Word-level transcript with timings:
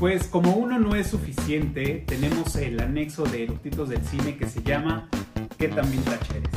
Pues 0.00 0.28
como 0.28 0.54
uno 0.54 0.78
no 0.78 0.94
es 0.94 1.08
suficiente, 1.08 2.04
tenemos 2.06 2.56
el 2.56 2.80
anexo 2.80 3.24
de 3.24 3.42
eructitos 3.42 3.90
del 3.90 4.02
cine 4.02 4.38
que 4.38 4.46
se 4.46 4.62
llama 4.62 5.10
¿Qué 5.58 5.68
tan 5.68 5.90
vintage 5.90 6.38
eres? 6.38 6.50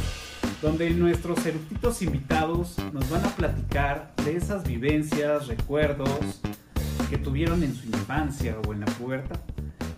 Donde 0.62 0.89
nuestros 0.92 1.46
eructitos 1.46 2.02
invitados 2.02 2.78
nos 2.93 3.10
van 3.10 3.25
a 3.25 3.36
platicar 3.36 4.14
de 4.24 4.38
esas 4.38 4.64
vivencias, 4.66 5.48
recuerdos 5.48 6.39
que 7.10 7.18
tuvieron 7.18 7.64
en 7.64 7.75
su 7.75 7.86
infancia 7.88 8.56
o 8.66 8.71
en 8.71 8.79
la 8.79 8.86
puerta. 8.86 9.36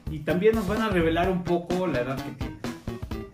Y 0.10 0.22
también 0.22 0.56
nos 0.56 0.68
van 0.68 0.82
a 0.82 0.90
revelar 0.90 1.30
un 1.30 1.44
poco 1.44 1.86
la 1.86 2.02
edad 2.02 2.18
que 2.18 2.32
tienen. 2.32 2.60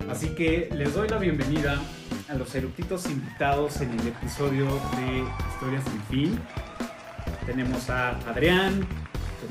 Así 0.10 0.36
que 0.36 0.70
les 0.76 0.94
doy 0.94 1.08
la 1.08 1.20
bienvenida 1.20 1.80
a 2.28 2.34
los 2.34 2.54
eructitos 2.54 3.06
invitados 3.06 3.80
en 3.80 3.98
el 3.98 4.08
episodio 4.10 4.66
de 4.66 5.24
Historias 5.54 5.86
sin 5.86 6.02
fin. 6.10 6.40
Tenemos 7.46 7.90
a 7.90 8.10
Adrián, 8.30 8.86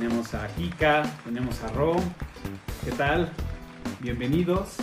tenemos 0.01 0.33
a 0.33 0.49
Kika, 0.57 1.03
tenemos 1.25 1.63
a 1.63 1.69
Ro. 1.69 1.95
¿Qué 2.83 2.91
tal? 2.93 3.31
Bienvenidos. 4.01 4.77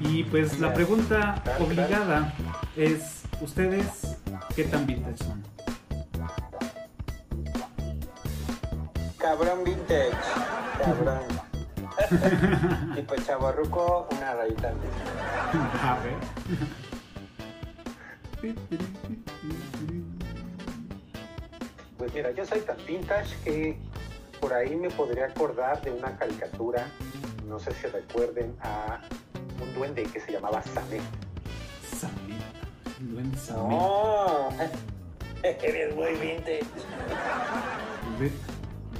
Y 0.00 0.24
pues 0.24 0.58
la 0.58 0.72
pregunta 0.72 1.42
obligada 1.60 2.32
es, 2.74 3.24
¿ustedes 3.42 4.16
qué 4.56 4.64
tan 4.64 4.86
vintage 4.86 5.18
son? 5.18 5.44
Cabrón 9.18 9.64
vintage. 9.64 10.16
Cabrón. 10.82 11.20
y 12.96 13.02
pues 13.02 13.26
chavarruco, 13.26 14.08
una 14.12 14.32
rayita 14.32 14.70
antes. 14.70 14.90
A 15.82 15.98
ver. 16.02 16.16
Pues 21.98 22.14
mira, 22.14 22.30
yo 22.30 22.46
soy 22.46 22.60
tan 22.60 22.78
vintage 22.86 23.36
que 23.44 23.91
por 24.42 24.52
ahí 24.52 24.74
me 24.74 24.90
podría 24.90 25.26
acordar 25.26 25.80
de 25.82 25.92
una 25.92 26.16
caricatura, 26.18 26.88
no 27.48 27.60
sé 27.60 27.72
si 27.74 27.86
recuerden, 27.86 28.56
a 28.60 28.98
un 29.62 29.72
duende 29.72 30.02
que 30.02 30.18
se 30.18 30.32
llamaba 30.32 30.60
Samet. 30.64 31.00
Samet. 31.96 32.42
Un 33.00 33.10
duende 33.14 33.38
Samet. 33.38 33.70
No, 33.70 34.48
eres 35.44 35.94
muy 35.94 36.10
vintage. 36.14 36.64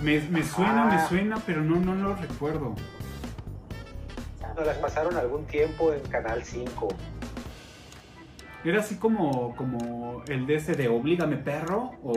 Me, 0.01 0.20
me 0.31 0.43
suena, 0.45 0.85
me 0.85 0.95
Ah. 0.95 1.09
suena, 1.09 1.43
pero 1.45 1.63
no, 1.63 1.75
no 1.81 1.97
lo 1.97 2.15
recuerdo. 2.15 2.77
Nos 4.57 4.65
las 4.67 4.77
pasaron 4.79 5.17
algún 5.17 5.45
tiempo 5.47 5.93
en 5.93 6.03
Canal 6.03 6.45
5. 6.45 6.87
¿Era 8.65 8.79
así 8.79 8.95
como, 8.97 9.57
como 9.57 10.23
el 10.29 10.47
de 10.47 10.55
ese 10.55 10.75
de 10.75 10.87
Oblígame 10.87 11.37
perro? 11.37 11.95
¿O 12.05 12.13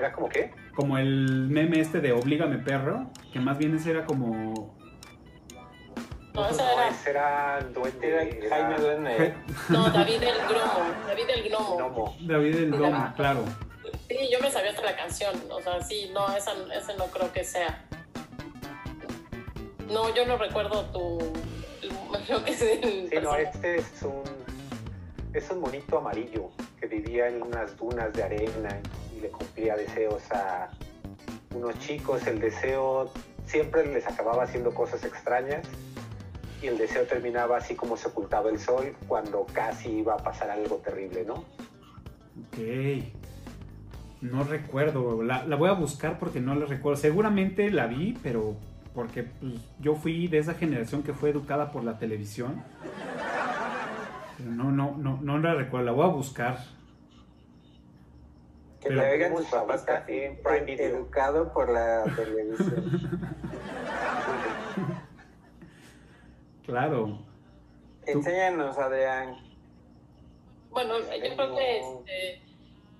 ¿Era 0.00 0.12
como 0.12 0.30
qué? 0.30 0.50
como 0.74 0.96
el 0.96 1.48
meme 1.50 1.78
este 1.78 2.00
de 2.00 2.12
Oblígame 2.12 2.56
perro? 2.56 3.10
Que 3.34 3.38
más 3.38 3.58
bien 3.58 3.76
ese 3.76 3.90
era 3.90 4.06
como... 4.06 4.74
No, 6.32 6.48
ese 6.48 6.62
No, 6.62 6.70
era. 6.70 6.88
ese 6.88 7.10
era 7.10 7.60
duende. 7.74 8.08
Era 8.08 8.48
Jaime 8.48 8.78
Duende. 8.78 9.34
No, 9.68 9.90
David 9.90 10.22
el 10.22 10.38
Gnomo. 10.48 11.06
David 11.06 11.28
el 11.28 11.50
Gnomo. 11.50 11.76
Gnomo. 11.76 12.16
David 12.22 12.56
el 12.56 12.70
Domo, 12.70 13.12
claro. 13.14 13.44
Sí, 14.08 14.16
yo 14.32 14.40
me 14.40 14.50
sabía 14.50 14.70
hasta 14.70 14.82
la 14.82 14.96
canción. 14.96 15.34
O 15.50 15.60
sea, 15.60 15.82
sí, 15.82 16.10
no, 16.14 16.34
esa, 16.34 16.52
ese 16.74 16.96
no 16.96 17.04
creo 17.08 17.30
que 17.30 17.44
sea. 17.44 17.84
No, 19.92 20.14
yo 20.14 20.24
no 20.24 20.38
recuerdo 20.38 20.86
tu. 20.86 21.18
Lo 22.30 22.42
que 22.42 22.52
es 22.52 22.62
el 22.62 23.10
Sí, 23.10 23.16
no, 23.22 23.36
este 23.36 23.76
es 23.76 24.02
un, 24.02 24.22
es 25.34 25.50
un 25.50 25.60
monito 25.60 25.98
amarillo 25.98 26.48
que 26.80 26.86
vivía 26.86 27.28
en 27.28 27.42
unas 27.42 27.76
dunas 27.76 28.14
de 28.14 28.22
arena 28.22 28.80
le 29.20 29.28
cumplía 29.28 29.76
deseos 29.76 30.22
a 30.32 30.70
unos 31.54 31.78
chicos. 31.80 32.26
El 32.26 32.40
deseo 32.40 33.12
siempre 33.46 33.86
les 33.92 34.06
acababa 34.06 34.44
haciendo 34.44 34.72
cosas 34.72 35.04
extrañas 35.04 35.66
y 36.62 36.66
el 36.66 36.78
deseo 36.78 37.04
terminaba 37.04 37.56
así 37.56 37.74
como 37.74 37.96
se 37.96 38.08
ocultaba 38.08 38.50
el 38.50 38.58
sol 38.58 38.94
cuando 39.08 39.46
casi 39.52 39.88
iba 39.88 40.14
a 40.14 40.18
pasar 40.18 40.50
algo 40.50 40.76
terrible, 40.76 41.24
¿no? 41.24 41.34
Ok. 41.34 42.58
No 44.20 44.44
recuerdo. 44.44 45.22
La, 45.22 45.44
la 45.46 45.56
voy 45.56 45.70
a 45.70 45.72
buscar 45.72 46.18
porque 46.18 46.40
no 46.40 46.54
la 46.54 46.66
recuerdo. 46.66 47.00
Seguramente 47.00 47.70
la 47.70 47.86
vi, 47.86 48.18
pero 48.22 48.56
porque 48.94 49.24
pues, 49.24 49.54
yo 49.78 49.94
fui 49.94 50.28
de 50.28 50.38
esa 50.38 50.54
generación 50.54 51.02
que 51.02 51.14
fue 51.14 51.30
educada 51.30 51.72
por 51.72 51.84
la 51.84 51.98
televisión. 51.98 52.62
Pero 54.36 54.50
no, 54.50 54.70
no, 54.70 54.96
no, 54.98 55.18
no 55.22 55.38
la 55.38 55.54
recuerdo. 55.54 55.86
La 55.86 55.92
voy 55.92 56.04
a 56.04 56.12
buscar. 56.12 56.58
Que 58.80 58.88
Pero- 58.88 59.02
te 59.02 59.10
oigan 59.10 59.34
tus 59.34 59.44
Tenemos 59.50 59.68
papás 59.68 59.82
casi 59.82 60.20
en 60.20 60.42
Prime 60.42 60.60
Video. 60.60 60.96
educado 60.96 61.52
por 61.52 61.68
la 61.70 62.04
televisión. 62.16 63.20
Claro. 66.66 67.18
Enséñanos, 68.06 68.78
Adrián. 68.78 69.36
Bueno, 70.70 70.98
yo 71.00 71.34
creo 71.34 71.56
que 71.56 71.78
este, 71.80 72.42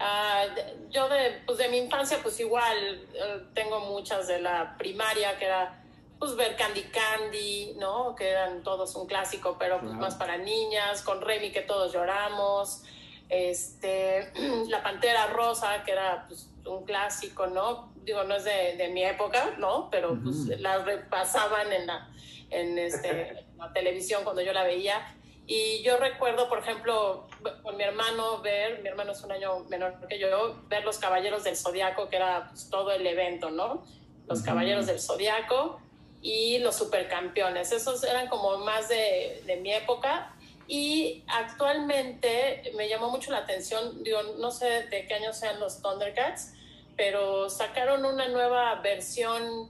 ah, 0.01 0.45
de- 0.55 0.89
yo 0.91 1.09
de, 1.09 1.41
pues 1.47 1.59
de 1.59 1.69
mi 1.69 1.77
infancia, 1.79 2.19
pues 2.23 2.41
igual 2.41 2.77
eh, 3.15 3.45
tengo 3.55 3.79
muchas 3.81 4.27
de 4.27 4.41
la 4.41 4.77
primaria, 4.77 5.39
que 5.39 5.45
era 5.45 5.77
pues 6.19 6.35
ver 6.37 6.57
Candy 6.57 6.83
Candy, 6.83 7.77
¿no? 7.79 8.15
Que 8.17 8.31
eran 8.31 8.63
todos 8.65 8.95
un 8.97 9.07
clásico, 9.07 9.57
pero 9.59 9.77
pues 9.79 9.91
Claro. 9.93 10.01
más 10.05 10.17
para 10.17 10.37
niñas, 10.37 11.03
con 11.03 11.21
Remy 11.21 11.53
que 11.53 11.63
todos 11.63 11.93
lloramos, 11.93 12.83
este, 13.31 14.33
La 14.69 14.83
Pantera 14.83 15.29
Rosa, 15.29 15.83
que 15.85 15.93
era 15.93 16.27
pues 16.29 16.51
un 16.67 16.85
clásico, 16.85 17.47
¿no? 17.47 17.93
Digo, 18.05 18.25
no 18.25 18.35
es 18.35 18.45
de, 18.45 18.77
de 18.77 18.89
mi 18.89 19.05
época, 19.05 19.55
¿no? 19.59 19.89
Pero 19.91 20.19
pues 20.23 20.37
Ujú. 20.37 20.53
la 20.59 20.79
repasaban 20.79 21.73
en 21.73 21.87
la, 21.87 22.11
en 22.51 22.79
este, 22.79 23.29
en 23.31 23.59
la 23.59 23.73
televisión 23.73 24.25
cuando 24.25 24.43
yo 24.43 24.53
la 24.53 24.65
veía. 24.65 25.17
Y 25.47 25.83
yo 25.83 25.97
recuerdo, 25.97 26.49
por 26.49 26.59
ejemplo, 26.61 27.27
con 27.63 27.77
mi 27.77 27.83
hermano 27.83 28.41
ver, 28.41 28.83
mi 28.83 28.89
hermano 28.89 29.13
es 29.13 29.23
un 29.23 29.33
año 29.33 29.61
menor 29.69 30.07
que 30.09 30.19
yo, 30.19 30.63
ver 30.69 30.85
los 30.85 30.99
Caballeros 30.99 31.43
del 31.45 31.57
Zodiaco, 31.57 32.09
que 32.09 32.17
era 32.17 32.49
pues, 32.51 32.69
todo 32.71 32.93
el 32.93 33.07
evento, 33.07 33.51
¿no? 33.51 33.85
Los 34.27 34.39
Ujú. 34.41 34.47
Caballeros 34.47 34.87
del 34.87 35.01
Zodiaco 35.01 35.81
y 36.23 36.59
los 36.59 36.77
Supercampeones. 36.77 37.73
Esos 37.73 38.05
eran 38.05 38.29
como 38.29 38.59
más 38.59 38.89
de, 38.89 39.43
de 39.47 39.57
mi 39.57 39.73
época. 39.73 40.35
Y 40.73 41.25
actualmente 41.27 42.71
me 42.77 42.89
llamó 42.89 43.11
mucho 43.11 43.33
la 43.33 43.39
atención, 43.39 44.05
digo, 44.05 44.23
no 44.39 44.53
sé 44.53 44.85
de 44.87 45.05
qué 45.09 45.15
año 45.15 45.33
sean 45.33 45.59
los 45.59 45.83
Thundercats, 45.83 46.53
pero 46.97 47.51
sacaron 47.51 48.05
una 48.05 48.29
nueva 48.29 48.77
versión 48.77 49.69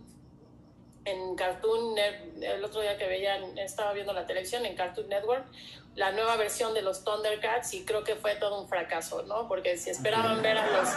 en 1.06 1.36
Cartoon 1.36 1.94
Net- 1.94 2.42
el 2.42 2.62
otro 2.62 2.82
día 2.82 2.98
que 2.98 3.06
veía, 3.06 3.38
estaba 3.56 3.94
viendo 3.94 4.12
la 4.12 4.26
televisión 4.26 4.66
en 4.66 4.76
Cartoon 4.76 5.08
Network, 5.08 5.46
la 5.94 6.12
nueva 6.12 6.36
versión 6.36 6.74
de 6.74 6.82
los 6.82 7.02
Thundercats 7.02 7.72
y 7.72 7.86
creo 7.86 8.04
que 8.04 8.16
fue 8.16 8.34
todo 8.36 8.60
un 8.60 8.68
fracaso, 8.68 9.22
¿no? 9.22 9.48
Porque 9.48 9.78
si 9.78 9.88
esperaban 9.88 10.42
ver 10.42 10.58
a 10.58 10.66
los 10.66 10.88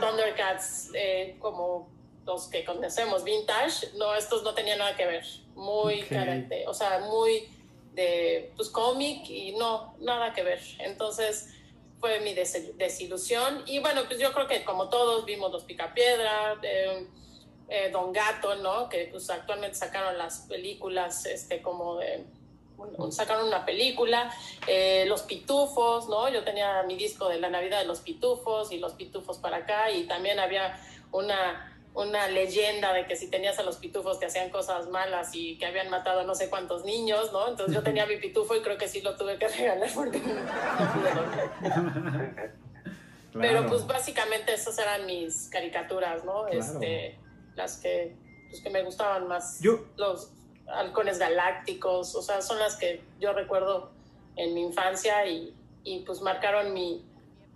Thundercats 0.00 0.88
eh, 0.94 1.36
como 1.38 1.90
los 2.24 2.48
que 2.48 2.64
conocemos 2.64 3.24
vintage, 3.24 3.88
no, 3.96 4.14
estos 4.14 4.42
no 4.42 4.54
tenían 4.54 4.78
nada 4.78 4.96
que 4.96 5.04
ver, 5.04 5.24
muy 5.54 6.00
Ok. 6.02 6.08
carente, 6.08 6.66
o 6.66 6.72
sea, 6.72 7.00
muy 7.00 7.46
de 7.92 8.52
pues 8.56 8.68
cómic 8.70 9.28
y 9.28 9.52
no, 9.52 9.94
nada 10.00 10.32
que 10.32 10.42
ver. 10.42 10.60
Entonces 10.78 11.48
fue 11.98 12.20
mi 12.20 12.32
des- 12.34 12.76
desilusión 12.78 13.62
y 13.66 13.78
bueno, 13.78 14.02
pues 14.06 14.18
yo 14.18 14.32
creo 14.32 14.46
que 14.46 14.64
como 14.64 14.88
todos 14.88 15.24
vimos 15.24 15.50
los 15.52 15.64
Picapiedra, 15.64 16.56
eh, 16.62 17.06
eh, 17.68 17.90
Don 17.92 18.12
Gato, 18.12 18.54
¿no? 18.56 18.88
Que 18.88 19.08
pues 19.10 19.28
actualmente 19.30 19.76
sacaron 19.76 20.16
las 20.18 20.40
películas, 20.48 21.26
este, 21.26 21.60
como 21.62 22.00
sacaron 23.10 23.46
una 23.46 23.66
película, 23.66 24.32
eh, 24.66 25.04
Los 25.06 25.22
Pitufos, 25.22 26.08
¿no? 26.08 26.28
Yo 26.30 26.42
tenía 26.44 26.82
mi 26.84 26.96
disco 26.96 27.28
de 27.28 27.38
la 27.38 27.50
Navidad 27.50 27.80
de 27.80 27.84
los 27.86 28.00
Pitufos 28.00 28.72
y 28.72 28.78
los 28.78 28.94
Pitufos 28.94 29.36
para 29.38 29.58
acá 29.58 29.90
y 29.90 30.04
también 30.04 30.40
había 30.40 30.80
una 31.12 31.69
una 31.94 32.28
leyenda 32.28 32.92
de 32.92 33.06
que 33.06 33.16
si 33.16 33.28
tenías 33.28 33.58
a 33.58 33.62
los 33.62 33.76
pitufos 33.78 34.20
te 34.20 34.26
hacían 34.26 34.50
cosas 34.50 34.88
malas 34.88 35.34
y 35.34 35.58
que 35.58 35.66
habían 35.66 35.90
matado 35.90 36.20
a 36.20 36.24
no 36.24 36.34
sé 36.34 36.48
cuántos 36.48 36.84
niños, 36.84 37.32
¿no? 37.32 37.48
Entonces 37.48 37.74
yo 37.74 37.82
tenía 37.82 38.06
mi 38.06 38.16
pitufo 38.16 38.54
y 38.54 38.60
creo 38.62 38.78
que 38.78 38.86
sí 38.88 39.00
lo 39.00 39.16
tuve 39.16 39.38
que 39.38 39.48
regalar 39.58 39.90
porque 39.94 40.18
no 40.18 40.24
pude 40.94 41.14
dormir. 41.14 42.50
Pero 43.32 43.40
Claro. 43.60 43.66
pues 43.68 43.86
básicamente 43.86 44.52
esas 44.52 44.76
eran 44.78 45.06
mis 45.06 45.48
caricaturas, 45.50 46.24
¿no? 46.24 46.44
Claro. 46.46 46.58
Este, 46.58 47.16
las 47.54 47.76
que, 47.76 48.16
pues, 48.48 48.60
que 48.60 48.70
me 48.70 48.82
gustaban 48.82 49.28
más. 49.28 49.60
Yo- 49.60 49.84
Los 49.96 50.32
halcones 50.66 51.18
galácticos, 51.18 52.14
o 52.16 52.22
sea, 52.22 52.42
son 52.42 52.58
las 52.58 52.76
que 52.76 53.02
yo 53.20 53.32
recuerdo 53.32 53.90
en 54.36 54.54
mi 54.54 54.62
infancia 54.62 55.26
y, 55.26 55.54
y 55.84 56.00
pues 56.00 56.20
marcaron 56.22 56.72
mi, 56.72 57.04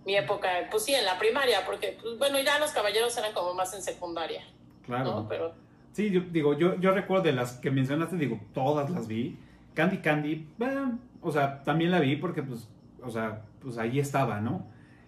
mi 0.05 0.15
época, 0.15 0.49
pues 0.69 0.83
sí, 0.85 0.93
en 0.93 1.05
la 1.05 1.17
primaria, 1.17 1.65
porque 1.65 1.97
pues, 2.01 2.17
bueno, 2.19 2.39
ya 2.39 2.59
los 2.59 2.71
caballeros 2.71 3.17
eran 3.17 3.33
como 3.33 3.53
más 3.53 3.73
en 3.73 3.81
secundaria, 3.81 4.43
Claro. 4.85 5.21
¿no? 5.21 5.27
Pero 5.27 5.53
Sí, 5.93 6.11
yo 6.11 6.21
digo, 6.29 6.57
yo, 6.57 6.75
yo 6.79 6.91
recuerdo 6.91 7.23
de 7.23 7.31
las 7.31 7.53
que 7.53 7.71
mencionaste, 7.71 8.17
digo, 8.17 8.37
todas 8.53 8.89
las 8.89 9.07
vi. 9.07 9.39
Candy 9.73 9.99
Candy, 9.99 10.45
eh, 10.59 10.85
o 11.21 11.31
sea, 11.31 11.63
también 11.63 11.89
la 11.91 11.99
vi 12.01 12.17
porque, 12.17 12.43
pues, 12.43 12.67
o 13.01 13.09
sea, 13.09 13.43
pues 13.61 13.77
ahí 13.77 13.99
estaba, 13.99 14.41
¿no? 14.41 14.67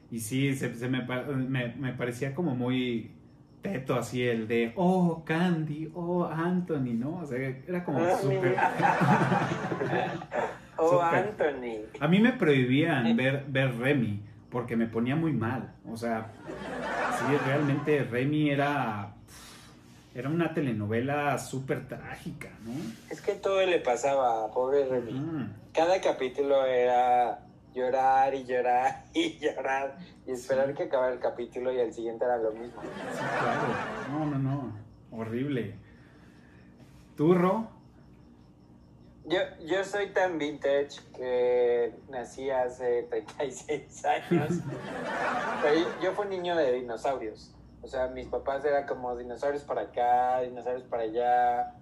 Y 0.09 0.19
sí, 0.21 0.55
se, 0.55 0.73
se 0.73 0.87
me, 0.87 1.01
pa- 1.01 1.23
me, 1.23 1.75
me 1.75 1.91
parecía 1.93 2.33
como 2.33 2.55
muy 2.55 3.11
teto 3.61 3.95
así 3.95 4.25
el 4.25 4.47
de, 4.47 4.71
oh, 4.77 5.23
Candy, 5.25 5.91
oh, 5.93 6.23
Anthony, 6.25 6.93
¿no? 6.93 7.17
O 7.21 7.25
sea, 7.25 7.37
era 7.37 7.83
como 7.83 7.99
Ah, 7.99 8.17
súper... 8.21 8.55
Oh, 10.77 10.89
Súper. 10.91 11.19
Anthony. 11.19 11.85
A 11.99 12.07
mí 12.07 12.19
me 12.19 12.33
prohibían 12.33 13.15
ver, 13.15 13.45
ver 13.47 13.75
Remy 13.77 14.19
porque 14.51 14.75
me 14.75 14.87
ponía 14.87 15.15
muy 15.15 15.33
mal. 15.33 15.73
O 15.89 15.97
sea, 15.97 16.31
sí, 17.19 17.35
realmente 17.45 18.03
Remy 18.03 18.49
era, 18.49 19.13
era 20.15 20.29
una 20.29 20.53
telenovela 20.53 21.37
súper 21.37 21.87
trágica, 21.87 22.49
¿no? 22.63 22.73
Es 23.09 23.21
que 23.21 23.33
todo 23.33 23.65
le 23.65 23.79
pasaba 23.79 24.45
a 24.45 24.51
pobre 24.51 24.85
Remy. 24.87 25.11
Mm, 25.11 25.53
Cada 25.73 25.99
capítulo 26.01 26.65
era 26.65 27.39
llorar 27.75 28.33
y 28.33 28.45
llorar 28.45 29.03
y 29.13 29.37
llorar 29.37 29.97
y 30.25 30.31
esperar 30.31 30.73
que 30.73 30.83
acabara 30.83 31.13
el 31.13 31.19
capítulo 31.19 31.71
y 31.71 31.79
el 31.79 31.93
siguiente 31.93 32.25
era 32.25 32.37
lo 32.37 32.51
mismo. 32.51 32.81
sí, 32.81 33.19
claro. 33.39 33.73
No, 34.11 34.25
no, 34.25 34.37
no. 34.39 34.71
Horrible. 35.11 35.75
Turro. 37.15 37.76
Yo, 39.27 39.39
yo 39.65 39.83
soy 39.83 40.13
tan 40.13 40.37
vintage 40.37 41.01
que 41.13 41.93
nací 42.09 42.49
hace 42.49 43.03
36 43.03 44.05
años. 44.05 44.49
Pero 45.61 45.75
yo, 45.75 46.01
yo 46.01 46.11
fui 46.13 46.27
niño 46.27 46.55
de 46.55 46.71
dinosaurios. 46.71 47.53
O 47.81 47.87
sea, 47.87 48.07
mis 48.07 48.27
papás 48.27 48.63
eran 48.63 48.87
como 48.87 49.17
dinosaurios 49.17 49.63
para 49.63 49.81
acá, 49.81 50.39
dinosaurios 50.41 50.87
para 50.87 51.03
allá. 51.03 51.75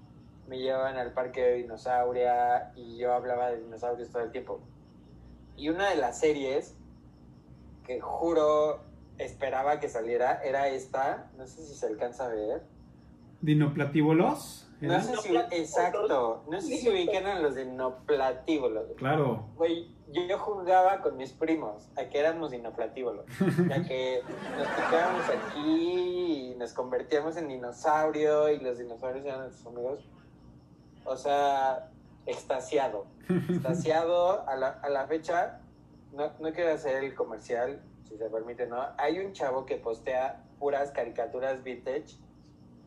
Me 0.48 0.58
llevaban 0.58 0.98
al 0.98 1.14
parque 1.14 1.42
de 1.42 1.54
dinosauria 1.58 2.72
y 2.76 2.98
yo 2.98 3.14
hablaba 3.14 3.52
de 3.52 3.62
dinosaurios 3.62 4.10
todo 4.10 4.24
el 4.24 4.32
tiempo. 4.32 4.60
Y 5.56 5.70
una 5.70 5.90
de 5.92 5.98
las 5.98 6.20
series 6.20 6.76
que 7.86 8.02
juro 8.02 8.84
esperaba 9.20 9.80
que 9.80 9.88
saliera 9.88 10.42
era 10.44 10.68
esta. 10.68 11.30
No 11.38 11.46
sé 11.46 11.64
si 11.64 11.76
se 11.76 11.86
alcanza 11.86 12.26
a 12.26 12.30
ver. 12.30 12.64
Dinoplatíbolos. 13.42 14.65
No 14.82 15.02
sé 15.02 15.16
si, 15.18 15.36
exacto. 15.36 16.44
No 16.50 16.62
sé 16.62 16.78
si 16.78 16.90
ubican 16.90 17.26
a 17.26 17.40
los 17.40 17.56
dinoplatíbulos. 17.56 18.92
Claro. 18.98 19.48
Güey, 19.56 19.96
yo 20.12 20.38
jugaba 20.38 21.02
con 21.02 21.18
mis 21.18 21.32
primos 21.32 21.90
a 21.96 22.06
que 22.10 22.20
éramos 22.20 22.52
dinoplatíbulos. 22.52 23.26
Ya 23.70 23.84
que 23.84 24.22
nos 24.58 24.68
picábamos 24.68 25.24
aquí 25.30 26.52
y 26.52 26.56
nos 26.58 26.74
convertíamos 26.74 27.38
en 27.38 27.48
dinosaurio 27.48 28.50
y 28.50 28.60
los 28.60 28.78
dinosaurios 28.78 29.26
eran 29.26 29.42
nuestros 29.42 29.68
amigos. 29.68 30.10
O 31.06 31.16
sea, 31.16 31.90
extasiado. 32.26 33.06
Extasiado 33.50 34.48
a 34.48 34.56
la, 34.56 34.70
a 34.70 34.90
la 34.90 35.08
fecha. 35.08 35.62
No, 36.12 36.32
no 36.40 36.52
quiero 36.54 36.74
hacer 36.74 37.04
el 37.04 37.14
comercial, 37.14 37.82
si 38.04 38.18
se 38.18 38.30
permite, 38.30 38.68
¿no? 38.68 38.78
Hay 38.98 39.20
un 39.20 39.34
chavo 39.34 39.66
que 39.66 39.76
postea 39.78 40.44
puras 40.60 40.92
caricaturas 40.92 41.64
vintage 41.64 42.18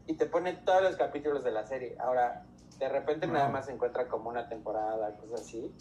y 0.09 0.15
te 0.15 0.27
pone 0.27 0.55
todos 0.55 0.83
los 0.83 0.97
capítulos 0.97 1.45
de 1.45 1.53
la 1.53 1.65
serie. 1.67 1.97
Ahora, 2.01 2.45
de 2.79 2.89
repente 2.89 3.27
nada 3.27 3.49
más 3.49 3.67
se 3.67 3.73
encuentra 3.73 4.09
como 4.09 4.31
una 4.31 4.49
temporada, 4.49 5.15
cosas 5.17 5.43
así. 5.43 5.73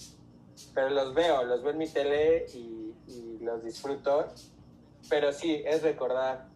Pero 0.75 0.89
los 0.89 1.15
veo, 1.15 1.43
los 1.43 1.63
veo 1.63 1.71
en 1.71 1.77
mi 1.77 1.87
tele 1.87 2.45
y, 2.53 2.93
y 3.07 3.39
los 3.41 3.63
disfruto. 3.63 4.27
Pero 5.09 5.31
sí, 5.31 5.63
es 5.65 5.81
recordar 5.81 6.47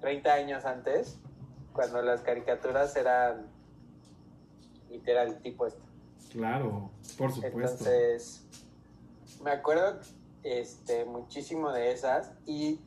30 0.00 0.32
años 0.32 0.64
antes, 0.64 1.18
cuando 1.72 2.02
las 2.02 2.20
caricaturas 2.20 2.94
eran 2.94 3.46
literal 4.90 5.40
tipo 5.40 5.66
esto. 5.66 5.82
Claro, 6.30 6.90
por 7.16 7.32
supuesto. 7.32 7.84
Entonces, 7.84 8.44
me 9.42 9.50
acuerdo 9.50 9.98
este, 10.42 11.04
muchísimo 11.04 11.72
de 11.72 11.92
esas 11.92 12.32
y, 12.46 12.80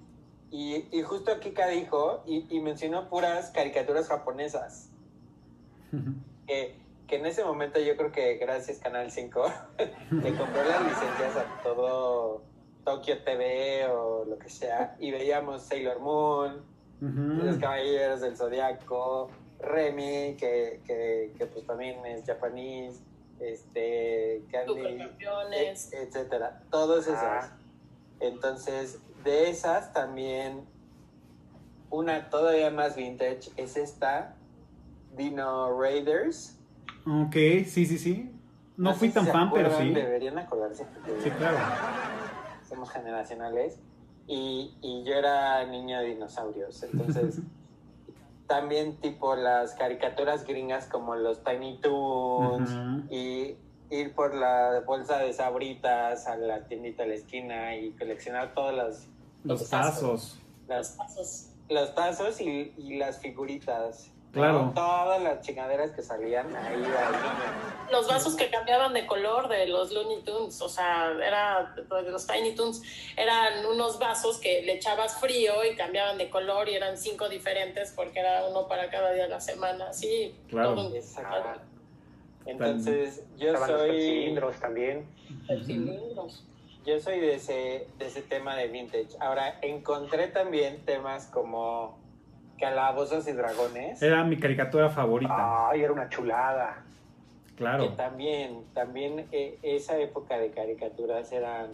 y, 0.51 0.85
y 0.91 1.01
justo 1.01 1.39
Kika 1.39 1.67
dijo 1.67 2.23
y, 2.25 2.45
y 2.49 2.59
mencionó 2.59 3.09
puras 3.09 3.51
caricaturas 3.51 4.07
japonesas, 4.07 4.89
que, 6.47 6.75
que 7.07 7.15
en 7.15 7.25
ese 7.25 7.43
momento 7.43 7.79
yo 7.79 7.95
creo 7.97 8.11
que 8.11 8.35
gracias 8.35 8.79
Canal 8.79 9.11
5 9.11 9.43
le 10.11 10.35
compró 10.35 10.63
las 10.63 10.83
licencias 10.83 11.37
a 11.37 11.63
todo 11.63 12.43
Tokyo 12.83 13.23
TV 13.23 13.87
o 13.87 14.25
lo 14.25 14.37
que 14.37 14.49
sea 14.49 14.95
y 14.99 15.11
veíamos 15.11 15.63
Sailor 15.63 15.99
Moon. 15.99 16.71
Los 17.03 17.57
Caballeros 17.57 18.21
del 18.21 18.37
Zodiaco, 18.37 19.31
Remy, 19.59 20.35
que, 20.37 20.81
que, 20.85 21.33
que 21.35 21.45
pues 21.47 21.65
también 21.65 22.05
es 22.05 22.23
japonés, 22.27 23.01
este, 23.39 24.43
Candy, 24.51 24.81
e- 25.51 25.73
etcétera, 25.93 26.61
todas 26.69 27.07
esas. 27.07 27.45
Ah. 27.45 27.57
Entonces, 28.21 28.99
de 29.23 29.49
esas 29.49 29.91
también, 29.93 30.65
una 31.89 32.29
todavía 32.29 32.69
más 32.71 32.95
vintage 32.95 33.51
es 33.57 33.75
esta, 33.77 34.35
Dino 35.15 35.77
Raiders. 35.79 36.57
Ok, 37.05 37.33
sí, 37.65 37.85
sí, 37.85 37.97
sí. 37.97 38.31
No 38.77 38.93
fui 38.93 39.09
tan 39.09 39.27
fan, 39.27 39.51
pero 39.51 39.77
sí. 39.77 39.89
Deberían 39.91 40.37
acordarse 40.39 40.85
porque 40.85 41.19
Sí, 41.21 41.29
claro. 41.31 41.57
somos 42.67 42.89
generacionales. 42.91 43.79
Y, 44.27 44.77
y 44.81 45.03
yo 45.03 45.15
era 45.15 45.65
niño 45.65 45.99
de 45.99 46.05
dinosaurios, 46.05 46.83
entonces 46.83 47.41
también 48.47 48.97
tipo 49.01 49.35
las 49.35 49.73
caricaturas 49.73 50.45
gringas 50.45 50.85
como 50.87 51.15
los 51.15 51.43
Tiny 51.43 51.79
Toons 51.81 52.69
Ujú. 52.69 53.13
y 53.13 53.57
ir 53.91 54.15
por 54.15 54.33
la 54.33 54.81
bolsa 54.85 55.19
de 55.19 55.33
sabritas 55.33 56.25
a 56.27 56.35
la 56.37 56.63
tiendita 56.65 57.03
de 57.03 57.09
la 57.09 57.15
esquina 57.15 57.75
y 57.75 57.91
coleccionar 57.91 58.53
todas 58.53 58.73
las, 58.75 59.07
Los 59.43 59.69
tazos. 59.69 60.39
Los 60.67 60.67
las 60.67 60.89
pasos. 60.91 61.47
los 61.69 61.93
tazos 61.95 62.41
y, 62.41 62.73
y 62.77 62.97
las 62.97 63.19
figuritas. 63.19 64.07
Claro. 64.31 64.71
Todas 64.73 65.21
las 65.21 65.41
chingaderas 65.41 65.91
que 65.91 66.01
salían 66.01 66.55
ahí 66.55 66.77
niño. 66.77 66.87
Los 67.91 68.07
vasos 68.07 68.35
que 68.37 68.49
cambiaban 68.49 68.93
de 68.93 69.05
color 69.05 69.49
de 69.49 69.67
los 69.67 69.91
Looney 69.91 70.21
Tunes, 70.23 70.61
o 70.61 70.69
sea, 70.69 71.11
era 71.21 71.75
de 71.75 72.09
los 72.11 72.25
Tiny 72.27 72.55
Tunes, 72.55 72.81
eran 73.17 73.65
unos 73.65 73.99
vasos 73.99 74.37
que 74.39 74.61
le 74.61 74.75
echabas 74.75 75.19
frío 75.19 75.51
y 75.69 75.75
cambiaban 75.75 76.17
de 76.17 76.29
color 76.29 76.69
y 76.69 76.75
eran 76.75 76.97
cinco 76.97 77.27
diferentes 77.27 77.91
porque 77.93 78.21
era 78.21 78.45
uno 78.47 78.69
para 78.69 78.89
cada 78.89 79.11
día 79.11 79.23
de 79.23 79.29
la 79.29 79.41
semana, 79.41 79.91
sí. 79.91 80.33
Claro. 80.47 80.75
todo 80.75 80.87
un- 80.87 80.95
Exacto. 80.95 81.61
Entonces, 82.51 83.23
yo 83.37 83.47
Estaban 83.53 83.71
los 83.71 83.79
soy, 83.81 84.01
cilindros 84.01 84.55
también. 84.59 85.05
yo 86.85 86.99
soy 86.99 87.19
de 87.19 87.35
ese, 87.35 87.87
de 87.97 88.05
ese 88.07 88.21
tema 88.21 88.55
de 88.55 88.67
vintage. 88.67 89.09
Ahora, 89.19 89.59
encontré 89.61 90.27
también 90.27 90.83
temas 90.85 91.27
como 91.27 91.97
Calabozos 92.59 93.27
y 93.27 93.31
Dragones. 93.33 94.01
Era 94.01 94.23
mi 94.23 94.37
caricatura 94.37 94.89
favorita. 94.89 95.69
Ay, 95.69 95.81
era 95.81 95.93
una 95.93 96.09
chulada. 96.09 96.83
Que 97.47 97.55
Claro. 97.55 97.89
también, 97.93 98.63
también 98.73 99.27
eh, 99.31 99.59
esa 99.61 99.97
época 99.99 100.37
de 100.39 100.49
caricaturas 100.49 101.31
eran 101.31 101.69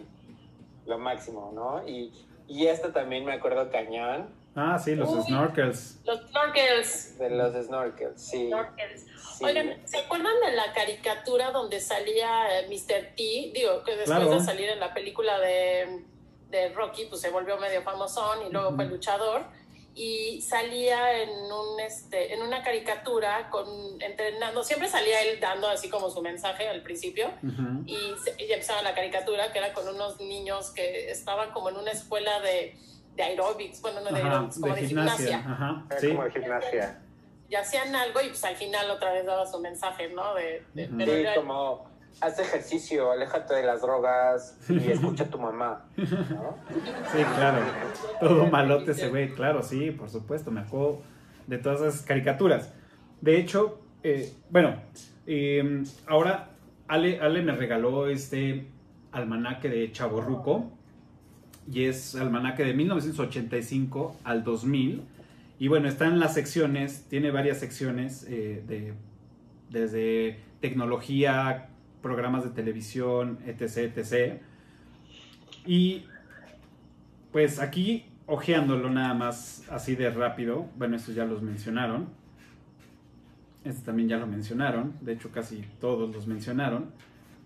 lo 0.86 0.98
máximo, 0.98 1.52
¿no? 1.56 1.88
Y, 1.88 2.12
y 2.48 2.68
esta 2.68 2.92
también 2.92 3.24
me 3.26 3.34
acuerdo 3.34 3.70
cañón 3.72 4.28
Ah, 4.60 4.80
sí, 4.84 4.96
los 4.96 5.08
Uy. 5.10 5.22
snorkels. 5.28 6.00
Los 6.04 6.20
snorkels. 6.30 7.18
de 7.20 7.30
los 7.30 7.66
snorkels, 7.68 8.20
sí. 8.20 8.48
snorkels. 8.48 9.06
sí. 9.38 9.46
Oigan, 9.46 9.78
¿se 9.88 10.00
acuerdan 10.00 10.34
de 10.44 10.52
la 10.56 10.74
caricatura 10.74 11.52
donde 11.52 11.80
salía 11.80 12.60
eh, 12.60 12.68
Mr. 12.68 13.14
T? 13.16 13.52
Digo, 13.54 13.84
que 13.84 13.92
después 13.96 14.18
Claro. 14.18 14.32
de 14.32 14.40
salir 14.44 14.68
en 14.70 14.80
la 14.80 14.96
película 14.96 15.38
de, 15.40 16.04
de 16.50 16.70
Rocky, 16.70 17.06
pues 17.06 17.22
se 17.22 17.30
volvió 17.30 17.58
medio 17.58 17.84
famosón 17.84 18.48
y 18.48 18.52
luego 18.52 18.76
fue 18.76 18.86
luchador. 18.86 19.46
Y 19.94 20.42
salía 20.42 21.22
en, 21.24 21.30
un, 21.30 21.80
este, 21.80 22.34
en 22.34 22.42
una 22.44 22.64
caricatura 22.64 23.50
con, 23.52 23.68
entrenando, 24.02 24.64
siempre 24.64 24.88
salía 24.90 25.22
él 25.24 25.40
dando 25.40 25.68
así 25.68 25.88
como 25.90 26.10
su 26.12 26.22
mensaje 26.22 26.68
al 26.68 26.82
principio 26.84 27.32
Ujú. 27.44 27.84
y, 27.88 27.96
y 28.44 28.52
empezaba 28.52 28.84
la 28.84 28.94
caricatura 28.94 29.52
que 29.52 29.58
era 29.58 29.74
con 29.74 29.88
unos 29.88 30.20
niños 30.20 30.70
que 30.72 31.10
estaban 31.10 31.52
como 31.52 31.70
en 31.70 31.78
una 31.78 31.92
escuela 31.92 32.40
de, 32.42 32.78
de 33.18 33.24
aerobics, 33.24 33.82
bueno, 33.82 34.00
no 34.02 34.12
de 34.12 34.20
Ajá, 34.22 34.30
aerobics, 34.30 34.60
como 34.60 34.76
de 34.76 34.82
de, 34.82 34.88
gimnasia. 34.88 35.40
gimnasia 35.40 35.54
Ajá, 35.54 35.86
Era 35.90 36.00
sí. 36.00 36.08
como 36.10 36.24
de 36.24 36.32
gimnasia. 36.32 37.02
y 37.50 37.56
hacían 37.56 37.96
algo 37.96 38.22
y 38.22 38.28
pues 38.28 38.44
al 38.46 38.56
final 38.56 38.92
otra 38.92 39.12
vez 39.14 39.26
daba 39.26 39.46
su 39.46 39.60
mensaje, 39.60 40.10
¿no? 40.14 40.34
De, 40.36 40.64
de- 40.74 40.86
Ujú. 40.86 40.98
pero 40.98 41.12
Sí, 41.14 41.20
era- 41.20 41.36
como 41.36 41.90
haz 42.22 42.40
ejercicio, 42.40 43.12
aléjate 43.12 43.54
de 43.56 43.64
las 43.64 43.82
drogas 43.82 44.58
y 44.70 44.78
escucha 44.92 45.24
a 45.26 45.28
tu 45.28 45.40
mamá, 45.40 45.86
¿no? 45.98 46.06
Sí, 47.12 47.24
claro. 47.36 47.60
Todo 48.20 48.46
malote 48.48 48.92
ese 48.92 49.10
güey, 49.10 49.34
claro, 49.34 49.62
sí, 49.64 49.92
por 49.92 50.10
supuesto. 50.10 50.52
Me 50.52 50.62
acuerdo 50.62 51.02
de 51.48 51.58
todas 51.58 51.82
esas 51.82 52.02
caricaturas. 52.06 52.72
De 53.22 53.38
hecho, 53.40 53.80
eh, 54.04 54.34
bueno, 54.50 54.82
eh, 55.26 55.84
ahora 56.08 56.50
Ale, 56.88 57.20
Ale 57.20 57.42
me 57.42 57.52
regaló 57.54 58.08
este 58.08 58.68
almanaque 59.12 59.70
de 59.70 59.92
Chaborruco. 59.92 60.72
Y 61.72 61.84
es 61.84 62.16
almanaque 62.16 62.64
de 62.64 62.74
1985 62.74 64.18
al 64.24 64.44
2000. 64.44 65.02
Y 65.60 65.68
bueno, 65.68 65.88
está 65.88 66.06
en 66.06 66.20
las 66.20 66.34
secciones, 66.34 67.06
tiene 67.10 67.32
varias 67.32 67.60
secciones 67.60 68.26
eh, 68.30 68.64
de, 68.68 68.94
desde 69.70 70.40
tecnología, 70.62 71.70
programas 72.02 72.44
de 72.44 72.52
televisión, 72.52 73.40
etc, 73.46 73.98
etc. 73.98 74.40
Y 75.66 76.06
pues 77.32 77.60
aquí, 77.60 78.06
ojeándolo 78.26 78.90
nada 78.90 79.14
más 79.14 79.64
así 79.70 79.96
de 79.96 80.10
rápido, 80.10 80.68
bueno, 80.78 80.96
estos 80.96 81.16
ya 81.16 81.26
los 81.26 81.42
mencionaron. 81.42 82.08
Este 83.64 83.86
también 83.86 84.08
ya 84.08 84.18
lo 84.18 84.28
mencionaron, 84.28 84.94
de 85.02 85.14
hecho 85.14 85.32
casi 85.32 85.66
todos 85.82 86.14
los 86.14 86.26
mencionaron. 86.28 86.92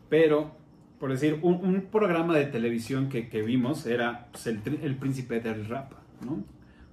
Pero, 0.10 0.56
por 1.02 1.12
decir, 1.12 1.40
un, 1.42 1.56
un 1.56 1.82
programa 1.92 2.38
de 2.38 2.46
televisión 2.46 3.10
que, 3.10 3.28
que 3.28 3.42
vimos 3.42 3.86
era 3.88 4.28
pues, 4.32 4.48
el, 4.48 4.62
el 4.84 4.98
príncipe 4.98 5.40
del 5.42 5.68
rap, 5.68 5.92
¿no? 6.22 6.44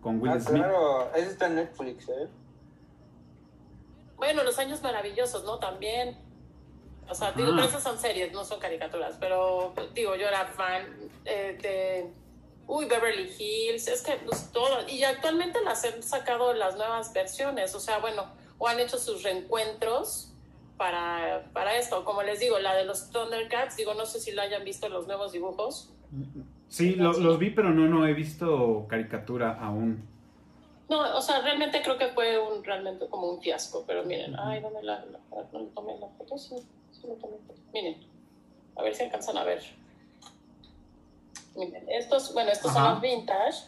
Con 0.00 0.20
Will 0.20 0.32
Ah, 0.32 0.40
Smith. 0.40 0.62
claro, 0.62 1.14
ese 1.14 1.30
está 1.30 1.46
en 1.46 1.56
Netflix, 1.56 2.08
¿eh? 2.08 2.26
Bueno, 4.16 4.42
los 4.42 4.58
años 4.58 4.82
maravillosos, 4.82 5.44
¿no? 5.44 5.58
También. 5.58 6.16
O 7.08 7.14
sea, 7.14 7.32
digo, 7.32 7.50
pero 7.54 7.64
esas 7.68 7.82
son 7.82 7.98
series, 7.98 8.32
no 8.32 8.44
son 8.44 8.58
caricaturas. 8.60 9.16
Pero, 9.20 9.72
digo, 9.94 10.16
yo 10.16 10.26
era 10.26 10.46
fan 10.46 10.86
eh, 11.24 11.58
de. 11.62 12.12
Uy, 12.66 12.86
Beverly 12.86 13.30
Hills, 13.38 13.88
es 13.88 14.02
que 14.02 14.12
pues 14.26 14.50
todo. 14.52 14.88
Y 14.88 15.02
actualmente 15.04 15.58
las 15.62 15.84
han 15.84 16.02
sacado 16.02 16.52
las 16.52 16.76
nuevas 16.76 17.12
versiones, 17.14 17.74
o 17.74 17.80
sea, 17.80 17.98
bueno, 17.98 18.24
o 18.58 18.68
han 18.68 18.78
hecho 18.80 18.98
sus 18.98 19.22
reencuentros 19.22 20.32
para, 20.78 21.44
para 21.52 21.76
esto. 21.76 22.04
Como 22.04 22.22
les 22.22 22.40
digo, 22.40 22.58
la 22.58 22.74
de 22.74 22.84
los 22.84 23.10
Thundercats, 23.10 23.76
digo, 23.76 23.92
no 23.94 24.06
sé 24.06 24.20
si 24.20 24.32
lo 24.32 24.40
hayan 24.40 24.64
visto 24.64 24.88
los 24.88 25.06
nuevos 25.06 25.32
dibujos. 25.32 25.90
Sí, 26.68 26.94
lo- 26.94 27.12
los 27.12 27.38
vi, 27.38 27.50
pero 27.50 27.70
no, 27.70 27.86
no 27.86 28.06
he 28.06 28.14
visto 28.14 28.86
caricatura 28.88 29.58
aún. 29.60 30.08
No, 30.88 31.16
o 31.16 31.20
sea, 31.20 31.40
realmente 31.42 31.82
creo 31.82 31.98
que 31.98 32.08
fue 32.08 32.38
un, 32.38 32.64
realmente 32.64 33.08
como 33.08 33.28
un 33.30 33.42
fiasco, 33.42 33.84
pero 33.86 34.04
miren, 34.04 34.34
ay, 34.38 34.60
¿dónde 34.60 34.82
la, 34.82 35.04
la, 35.04 35.18
no 35.52 35.58
le 35.60 35.66
tomé 35.66 35.98
la 35.98 36.08
foto? 36.16 36.38
Sí, 36.38 36.54
sí 36.92 37.06
le 37.06 37.14
tomé 37.16 37.36
foto. 37.46 37.60
Miren, 37.74 38.06
a 38.76 38.82
ver 38.82 38.94
si 38.94 39.02
alcanzan 39.04 39.36
a 39.36 39.44
ver. 39.44 39.62
Miren, 41.56 41.84
estos, 41.90 42.32
bueno, 42.32 42.50
estos 42.50 42.72
son 42.72 42.82
Ajá. 42.82 42.92
los 42.92 43.02
vintage, 43.02 43.64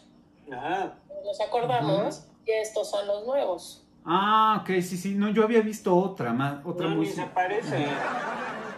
Ajá. 0.51 0.95
nos 1.25 1.41
acordamos, 1.41 2.23
y 2.47 2.51
estos 2.51 2.89
son 2.89 3.05
los 3.05 3.25
nuevos. 3.27 3.83
Ah, 4.05 4.59
ok, 4.61 4.81
sí, 4.81 4.97
sí. 4.97 5.13
No, 5.15 5.29
yo 5.29 5.43
había 5.43 5.61
visto 5.61 5.95
otra 5.95 6.33
más, 6.33 6.65
otra 6.65 6.87
No, 6.87 6.95
muy. 6.95 7.05
ni 7.07 7.11
se 7.11 7.23
parece. 7.27 7.85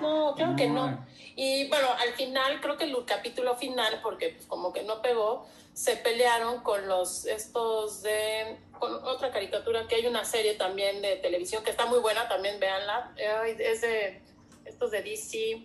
No, 0.01 0.33
creo 0.35 0.55
que 0.55 0.67
No. 0.67 0.89
no. 0.91 1.05
Y 1.35 1.67
bueno, 1.69 1.87
al 1.99 2.13
final, 2.13 2.59
creo 2.61 2.77
que 2.77 2.83
el 2.83 3.05
capítulo 3.05 3.55
final, 3.55 3.99
porque 4.03 4.29
pues, 4.29 4.45
como 4.45 4.71
que 4.73 4.83
no 4.83 5.01
pegó, 5.01 5.47
se 5.73 5.95
pelearon 5.97 6.61
con 6.61 6.87
los 6.87 7.25
estos 7.25 8.03
de 8.03 8.57
con 8.77 8.93
otra 8.93 9.31
caricatura 9.31 9.87
que 9.87 9.95
hay 9.95 10.05
una 10.05 10.25
serie 10.25 10.55
también 10.55 11.01
de 11.01 11.15
televisión 11.15 11.63
que 11.63 11.71
está 11.71 11.85
muy 11.85 11.99
buena, 11.99 12.27
también 12.27 12.59
véanla. 12.59 13.13
Ay, 13.41 13.55
Es 13.59 13.81
de 13.81 14.21
estos 14.65 14.91
de 14.91 15.01
DC, 15.01 15.63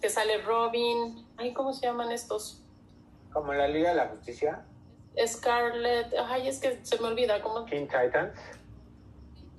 que 0.00 0.08
sale 0.10 0.38
Robin, 0.42 1.24
ay, 1.36 1.52
¿cómo 1.54 1.72
se 1.72 1.86
llaman 1.86 2.10
estos? 2.10 2.60
Como 3.32 3.54
la 3.54 3.68
Liga 3.68 3.90
de 3.90 3.96
la 3.96 4.08
Justicia. 4.08 4.64
Scarlett, 5.26 6.12
ay, 6.28 6.48
es 6.48 6.58
que 6.58 6.78
se 6.84 6.98
me 7.00 7.08
olvida 7.08 7.40
cómo 7.40 7.64
Teen 7.64 7.86
Titans. 7.86 8.32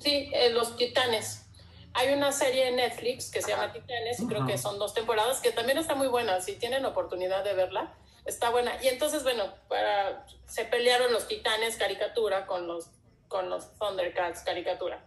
Sí, 0.01 0.29
eh, 0.33 0.49
Los 0.49 0.75
Titanes. 0.75 1.45
Hay 1.93 2.13
una 2.13 2.31
serie 2.31 2.69
en 2.69 2.77
Netflix 2.77 3.29
que 3.29 3.41
se 3.41 3.49
llama 3.49 3.65
Ajá. 3.65 3.73
Titanes 3.73 4.19
y 4.19 4.27
creo 4.27 4.45
que 4.45 4.57
son 4.57 4.79
dos 4.79 4.93
temporadas 4.93 5.41
que 5.41 5.51
también 5.51 5.77
está 5.77 5.93
muy 5.93 6.07
buena. 6.07 6.41
Si 6.41 6.53
tienen 6.55 6.85
oportunidad 6.85 7.43
de 7.43 7.53
verla, 7.53 7.93
está 8.25 8.49
buena. 8.49 8.81
Y 8.81 8.87
entonces, 8.87 9.23
bueno, 9.23 9.53
para, 9.67 10.25
se 10.45 10.65
pelearon 10.65 11.11
los 11.11 11.27
Titanes 11.27 11.77
caricatura 11.77 12.45
con 12.45 12.67
los, 12.67 12.87
con 13.27 13.49
los 13.49 13.77
Thundercats 13.77 14.41
caricatura. 14.41 15.05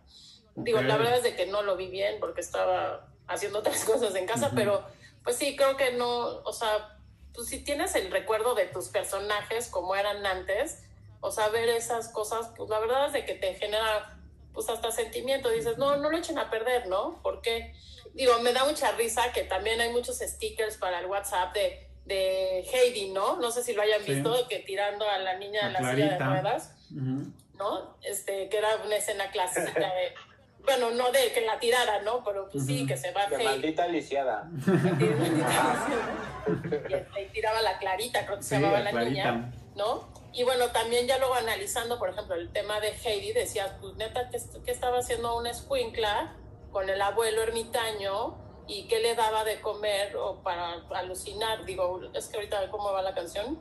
Digo, 0.57 0.81
la 0.83 0.97
verdad 0.97 1.17
es 1.17 1.23
de 1.25 1.35
que 1.35 1.47
no 1.47 1.63
lo 1.63 1.77
vi 1.77 1.89
bien 1.89 2.21
porque 2.21 2.41
estaba 2.41 3.09
haciendo 3.27 3.59
otras 3.59 3.85
cosas 3.87 4.15
en 4.15 4.27
casa, 4.27 4.53
pero 4.55 4.85
pues 5.25 5.37
sí, 5.37 5.57
creo 5.57 5.77
que 5.77 5.93
no, 5.93 6.43
o 6.45 6.53
sea, 6.53 6.99
pues 7.33 7.49
si 7.49 7.65
tienes 7.65 7.95
el 7.97 8.11
recuerdo 8.11 8.55
de 8.55 8.67
tus 8.67 8.89
personajes 8.89 9.69
como 9.69 9.97
eran 9.97 10.25
antes, 10.25 10.85
o 11.21 11.33
sea, 11.33 11.49
ver 11.49 11.69
esas 11.71 12.09
cosas, 12.11 12.51
pues 12.57 12.69
la 12.69 12.79
verdad 12.79 13.07
es 13.07 13.15
de 13.15 13.25
que 13.25 13.35
te 13.35 13.55
genera 13.55 14.21
pues 14.55 14.69
hasta 14.71 14.91
sentimiento, 14.93 15.51
dices, 15.51 15.77
no, 15.79 15.97
no 15.97 16.11
lo 16.11 16.17
echen 16.17 16.39
a 16.39 16.49
perder, 16.49 16.87
¿no? 16.87 17.21
Porque, 17.23 17.75
digo, 18.15 18.39
me 18.41 18.53
da 18.53 18.65
mucha 18.65 18.93
risa 18.93 19.33
que 19.33 19.43
también 19.43 19.81
hay 19.81 19.91
muchos 19.93 20.19
stickers 20.19 20.77
para 20.79 21.01
el 21.01 21.07
WhatsApp 21.07 21.53
de, 21.53 21.89
de 22.07 22.61
Heidi, 22.61 23.11
¿no? 23.11 23.37
No 23.37 23.51
sé 23.51 23.63
si 23.65 23.73
lo 23.75 23.83
hayan 23.83 24.03
Sí. 24.03 24.15
visto, 24.15 24.49
que 24.49 24.61
tirando 24.61 25.09
a 25.09 25.19
la 25.19 25.37
niña 25.39 25.65
A 25.65 25.67
en 25.67 25.73
la 25.75 25.79
silla 25.91 26.11
de 26.13 26.19
ruedas. 26.19 26.71
¿no? 27.59 27.97
Este, 28.03 28.49
que 28.49 28.59
era 28.59 28.69
una 28.85 28.97
escena 28.97 29.31
clásica 29.31 29.73
de, 29.73 30.13
bueno, 30.65 30.91
no 30.91 31.13
de 31.13 31.31
que 31.33 31.41
la 31.43 31.59
tirara, 31.61 32.03
¿no? 32.03 32.25
Pero 32.25 32.49
pues 32.51 32.67
sí, 32.67 32.85
que 32.87 32.97
se 32.97 33.13
va 33.13 33.27
De 33.27 33.37
Heidi 33.37 33.45
maldita 33.45 33.87
lisiada. 33.87 34.49
y, 36.89 36.95
este, 36.95 37.23
y 37.23 37.27
tiraba 37.33 37.63
la 37.63 37.79
clarita, 37.79 38.25
creo 38.27 38.39
que 38.39 38.43
se 38.43 38.57
Sí, 38.57 38.61
llamaba 38.61 38.81
la 38.81 38.93
la 38.93 39.05
niña, 39.05 39.53
¿no? 39.77 40.09
Y 40.35 40.43
bueno, 40.43 40.67
también 40.73 41.07
ya 41.07 41.19
luego 41.19 41.35
analizando, 41.35 41.99
por 41.99 42.11
ejemplo, 42.11 42.35
el 42.35 42.51
tema 42.53 42.81
de 42.81 42.89
Heidi, 42.91 43.33
decías, 43.33 43.73
pues 43.81 43.95
neta, 43.95 44.29
que 44.31 44.71
estaba 44.71 44.99
haciendo 44.99 45.37
una 45.37 45.51
escuincla 45.51 46.35
con 46.73 46.91
el 46.91 47.01
abuelo 47.01 47.43
ermitaño 47.43 48.37
y 48.67 48.89
qué 48.89 48.99
le 49.01 49.15
daba 49.15 49.45
de 49.45 49.61
comer 49.61 50.17
o 50.17 50.43
para 50.43 50.83
alucinar? 50.95 51.65
Digo, 51.65 52.01
es 52.15 52.27
que 52.27 52.37
ahorita, 52.39 52.69
¿cómo 52.71 52.93
va 52.93 53.01
la 53.03 53.15
canción? 53.15 53.59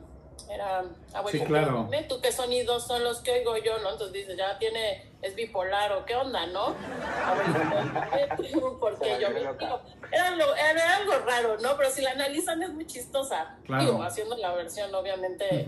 Era, 0.50 0.82
abuelito, 1.12 1.44
Sí, 1.44 1.48
claro. 1.48 1.84
dime 1.88 2.02
tú 2.08 2.20
qué 2.20 2.32
sonidos 2.32 2.88
son 2.88 3.04
los 3.04 3.20
que 3.20 3.30
oigo 3.30 3.56
yo, 3.58 3.78
¿no? 3.78 3.90
Entonces 3.92 4.12
dices, 4.12 4.36
ya 4.36 4.58
tiene, 4.58 5.12
es 5.22 5.36
bipolar 5.36 5.92
o 5.92 6.04
qué 6.04 6.16
onda, 6.16 6.44
¿no? 6.46 6.74
Tú, 8.36 8.78
porque 8.80 9.16
yo 9.20 9.28
digo, 9.32 9.56
era, 10.10 10.30
lo- 10.30 10.54
era 10.56 10.96
algo 10.96 11.12
raro, 11.24 11.56
¿no? 11.60 11.76
Pero 11.76 11.90
si 11.90 12.02
la 12.02 12.10
analizan 12.10 12.62
es 12.64 12.70
muy 12.72 12.84
chistosa. 12.86 13.56
Claro. 13.64 13.84
Digo, 13.84 14.02
haciendo 14.02 14.36
la 14.36 14.52
versión 14.54 14.92
obviamente, 14.94 15.66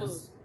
pues, 0.00 0.30
eh, 0.30 0.37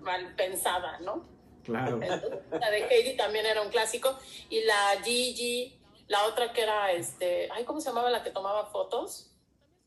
mal 0.00 0.34
pensada, 0.36 0.98
¿no? 1.00 1.28
Claro. 1.64 2.00
Entonces, 2.02 2.30
la 2.60 2.70
de 2.70 2.84
Heidi 2.86 3.16
también 3.16 3.44
era 3.46 3.60
un 3.62 3.68
clásico. 3.70 4.18
Y 4.48 4.62
la 4.64 5.00
Gigi, 5.04 5.80
la 6.06 6.24
otra 6.26 6.52
que 6.52 6.62
era, 6.62 6.92
este, 6.92 7.48
ay, 7.52 7.64
¿cómo 7.64 7.80
se 7.80 7.88
llamaba 7.90 8.10
la 8.10 8.22
que 8.22 8.30
tomaba 8.30 8.66
fotos? 8.70 9.34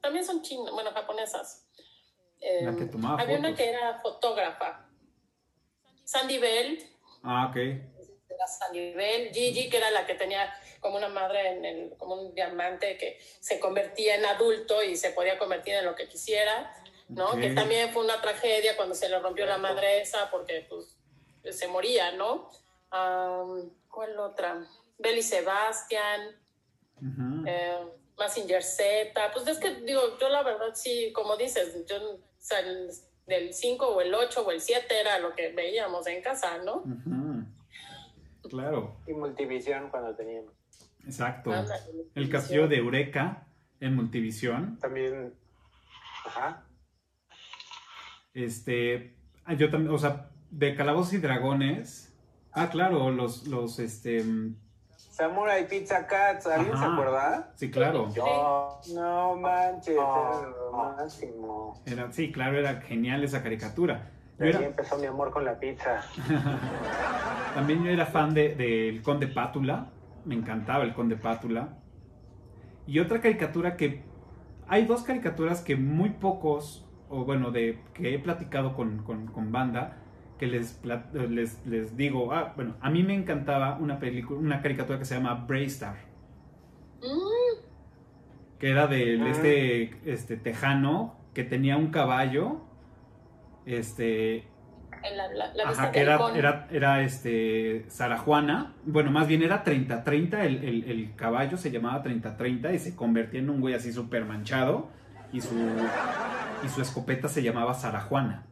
También 0.01 0.25
son 0.25 0.41
chinas, 0.41 0.71
bueno, 0.73 0.91
japonesas. 0.91 1.67
Eh, 2.39 2.63
La 2.63 2.75
que 2.75 2.85
tomaba 2.85 3.21
había 3.21 3.37
una 3.37 3.49
fotos. 3.49 3.63
que 3.63 3.69
era 3.69 3.99
fotógrafa. 4.01 4.89
Sandy 6.03 6.37
Bell, 6.39 6.79
Ah, 7.23 7.47
ok. 7.49 7.55
era 7.57 8.47
Sandy 8.47 8.93
Bell, 8.93 9.31
Gigi, 9.33 9.69
que 9.69 9.77
era 9.77 9.91
la 9.91 10.05
que 10.05 10.15
tenía 10.15 10.51
como 10.79 10.97
una 10.97 11.09
madre, 11.09 11.49
en 11.51 11.65
el, 11.65 11.97
como 11.97 12.15
un 12.15 12.33
diamante 12.33 12.97
que 12.97 13.19
se 13.39 13.59
convertía 13.59 14.15
en 14.15 14.25
adulto 14.25 14.81
y 14.83 14.95
se 14.97 15.11
podía 15.11 15.37
convertir 15.37 15.75
en 15.75 15.85
lo 15.85 15.93
que 15.95 16.07
quisiera, 16.07 16.73
¿no? 17.15 17.31
Que 17.39 17.51
también 17.53 17.91
fue 17.91 18.03
una 18.03 18.21
tragedia 18.21 18.75
cuando 18.75 18.95
se 18.95 19.09
le 19.09 19.19
rompió 19.19 19.45
la 19.45 19.57
madre 19.57 20.01
esa 20.01 20.29
porque 20.31 20.67
pues 20.69 20.97
se 21.57 21.67
moría, 21.67 22.11
¿no? 22.13 22.49
¿Cuál 23.89 24.17
otra? 24.19 24.65
Belly 24.99 25.21
Sebastian, 25.23 26.35
Ujú. 26.97 27.43
eh, 27.47 27.77
Massinger 28.17 28.61
Z, 28.63 29.13
pues 29.33 29.47
es 29.47 29.57
que 29.57 29.75
digo, 29.81 30.01
yo 30.19 30.29
la 30.29 30.43
verdad 30.43 30.73
sí, 30.75 31.11
como 31.13 31.35
dices, 31.37 31.85
yo, 31.87 31.97
o 32.13 32.19
sea, 32.37 32.59
el- 32.59 32.91
del 33.25 33.53
5 33.53 33.87
o 33.87 34.01
el 34.01 34.13
8 34.13 34.45
o 34.45 34.51
el 34.51 34.59
7 34.61 34.99
era 34.99 35.17
lo 35.19 35.33
que 35.35 35.49
veíamos 35.53 36.05
en 36.07 36.21
casa, 36.21 36.57
¿no? 36.59 36.83
Claro, 38.49 38.97
Y 39.07 39.13
Multivisión 39.13 39.89
cuando 39.89 40.13
teníamos. 40.15 40.53
exacto. 41.05 41.51
Ándale, 41.51 41.83
El 42.15 42.29
castillo 42.29 42.67
de 42.67 42.77
Eureka 42.77 43.47
en 43.79 43.95
Multivisión. 43.95 44.77
También. 44.79 45.33
Ajá. 46.25 46.63
Este, 48.33 49.15
ah, 49.45 49.53
yo 49.53 49.69
también, 49.69 49.93
o 49.93 49.97
sea, 49.97 50.29
de 50.49 50.75
Calabozos 50.75 51.13
y 51.13 51.17
Dragones. 51.17 52.13
Ah, 52.53 52.69
claro, 52.69 53.11
los, 53.11 53.47
los, 53.47 53.79
este, 53.79 54.23
mm, 54.23 54.55
Samurai 54.95 55.67
Pizza 55.67 56.07
Cats, 56.07 56.47
¿alguien 56.47 56.77
se 56.77 56.83
acuerda? 56.85 57.51
sí, 57.55 57.69
claro. 57.69 58.11
Yo. 58.13 58.79
No 58.93 59.35
manches, 59.35 59.95
No. 59.95 60.39
era 60.39 60.49
lo 60.49 60.71
máximo. 60.71 61.81
Era, 61.85 62.11
sí, 62.11 62.31
claro, 62.31 62.57
era 62.57 62.81
genial 62.81 63.23
esa 63.23 63.43
caricatura. 63.43 64.09
Yo 64.39 64.45
De 64.45 64.51
ahí 64.51 64.55
era- 64.57 64.65
empezó 64.67 64.97
mi 64.97 65.05
amor 65.05 65.31
con 65.31 65.45
la 65.45 65.59
pizza. 65.59 66.01
también 67.53 67.83
yo 67.83 67.91
era 67.91 68.05
fan 68.05 68.33
de- 68.33 68.55
del 68.55 69.01
Conde 69.03 69.27
Pátula. 69.27 69.89
Me 70.25 70.35
encantaba 70.35 70.83
el 70.83 70.93
Conde 70.93 71.17
Pátula. 71.17 71.77
Y 72.87 72.99
otra 72.99 73.19
caricatura 73.21 73.75
que... 73.77 74.03
Hay 74.67 74.85
dos 74.85 75.03
caricaturas 75.03 75.61
que 75.61 75.75
muy 75.75 76.11
pocos, 76.11 76.87
o 77.11 77.25
bueno, 77.25 77.51
de 77.51 77.79
que 77.93 78.15
he 78.15 78.19
platicado 78.19 78.73
con, 78.75 79.03
con- 79.03 79.27
con 79.27 79.51
banda, 79.51 79.97
que 80.39 80.47
les, 80.47 80.81
les, 81.29 81.65
les 81.67 81.95
digo, 81.97 82.33
ah, 82.33 82.53
bueno, 82.55 82.75
a 82.81 82.89
mí 82.89 83.03
me 83.03 83.13
encantaba 83.13 83.77
una 83.77 83.99
película, 83.99 84.39
una 84.39 84.61
caricatura 84.61 84.97
que 84.97 85.05
se 85.05 85.15
llama 85.15 85.45
Braystar. 85.47 85.95
Mm, 87.01 87.61
que 88.59 88.69
era 88.69 88.87
del 88.87 89.21
Ah. 89.23 89.29
este, 89.29 90.11
este 90.11 90.37
tejano 90.37 91.15
que 91.33 91.43
tenía 91.43 91.77
un 91.77 91.91
caballo 91.91 92.61
este 93.65 94.47
en 95.03 95.17
la, 95.17 95.27
la, 95.33 95.53
la 95.53 95.67
vista 95.67 95.83
ajá, 95.83 95.91
que 95.91 95.99
del 95.99 96.07
era, 96.09 96.15
halcón. 96.17 96.35
era, 96.37 96.67
era 96.71 97.01
este 97.01 97.85
Sarajuana 97.89 98.73
bueno 98.85 99.11
más 99.11 99.27
bien 99.27 99.41
era 99.43 99.63
30-30 99.63 100.39
el, 100.41 100.63
el, 100.63 100.83
el 100.89 101.15
caballo 101.15 101.57
se 101.57 101.71
llamaba 101.71 102.03
30-30 102.03 102.73
y 102.75 102.79
se 102.79 102.95
convertía 102.95 103.39
en 103.39 103.49
un 103.49 103.61
güey 103.61 103.73
así 103.73 103.91
súper 103.93 104.25
manchado 104.25 104.89
y 105.33 105.41
su, 105.41 105.55
y 106.63 106.69
su 106.69 106.81
escopeta 106.81 107.27
se 107.27 107.41
llamaba 107.43 107.73
Sarajuana. 107.73 108.45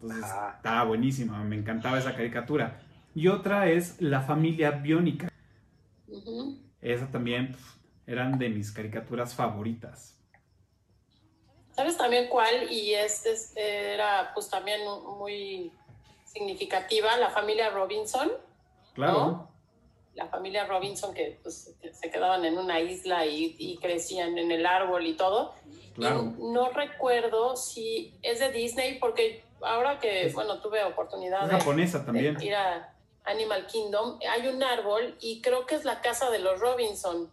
Entonces, 0.00 0.24
Ah. 0.32 0.52
estaba 0.56 0.84
buenísima, 0.84 1.42
me 1.44 1.56
encantaba 1.56 1.98
esa 1.98 2.14
caricatura. 2.14 2.80
Y 3.14 3.28
otra 3.28 3.68
es 3.68 4.00
La 4.00 4.20
familia 4.20 4.70
biónica. 4.70 5.28
Esa 6.80 7.10
también 7.10 7.48
pf, 7.52 7.78
eran 8.06 8.38
de 8.38 8.48
mis 8.48 8.70
caricaturas 8.70 9.34
favoritas. 9.34 10.14
¿Sabes 11.72 11.96
también 11.96 12.28
cuál? 12.28 12.70
Y 12.70 12.94
este 12.94 13.32
es- 13.32 13.52
era 13.56 14.30
pues 14.34 14.48
también 14.50 14.80
muy 15.18 15.72
significativa, 16.24 17.16
la 17.16 17.30
familia 17.30 17.70
Robinson. 17.70 18.30
Claro. 18.94 19.12
¿No? 19.12 19.50
La 20.14 20.26
familia 20.28 20.66
Robinson 20.66 21.14
que 21.14 21.38
pues, 21.42 21.74
se 21.92 22.10
quedaban 22.10 22.44
en 22.44 22.58
una 22.58 22.80
isla 22.80 23.24
y, 23.26 23.54
y 23.58 23.76
crecían 23.78 24.36
en 24.38 24.50
el 24.50 24.66
árbol 24.66 25.06
y 25.06 25.14
todo. 25.14 25.54
Claro. 25.94 26.32
Y 26.38 26.42
no 26.52 26.70
recuerdo 26.70 27.56
si 27.56 28.14
es 28.22 28.40
de 28.40 28.50
Disney, 28.50 28.98
porque 28.98 29.44
ahora 29.62 29.98
que, 29.98 30.26
Es- 30.26 30.34
bueno, 30.34 30.60
tuve 30.60 30.82
oportunidad 30.84 31.44
Es 31.44 31.50
de, 31.50 31.58
japonesa 31.58 31.98
de 32.00 32.04
también. 32.04 32.42
ir 32.42 32.54
a 32.54 32.94
Animal 33.24 33.66
Kingdom, 33.66 34.18
hay 34.28 34.46
un 34.48 34.62
árbol 34.62 35.16
y 35.20 35.40
creo 35.42 35.66
que 35.66 35.74
es 35.74 35.84
la 35.84 36.00
casa 36.00 36.30
de 36.30 36.38
los 36.38 36.58
Robinson. 36.60 37.30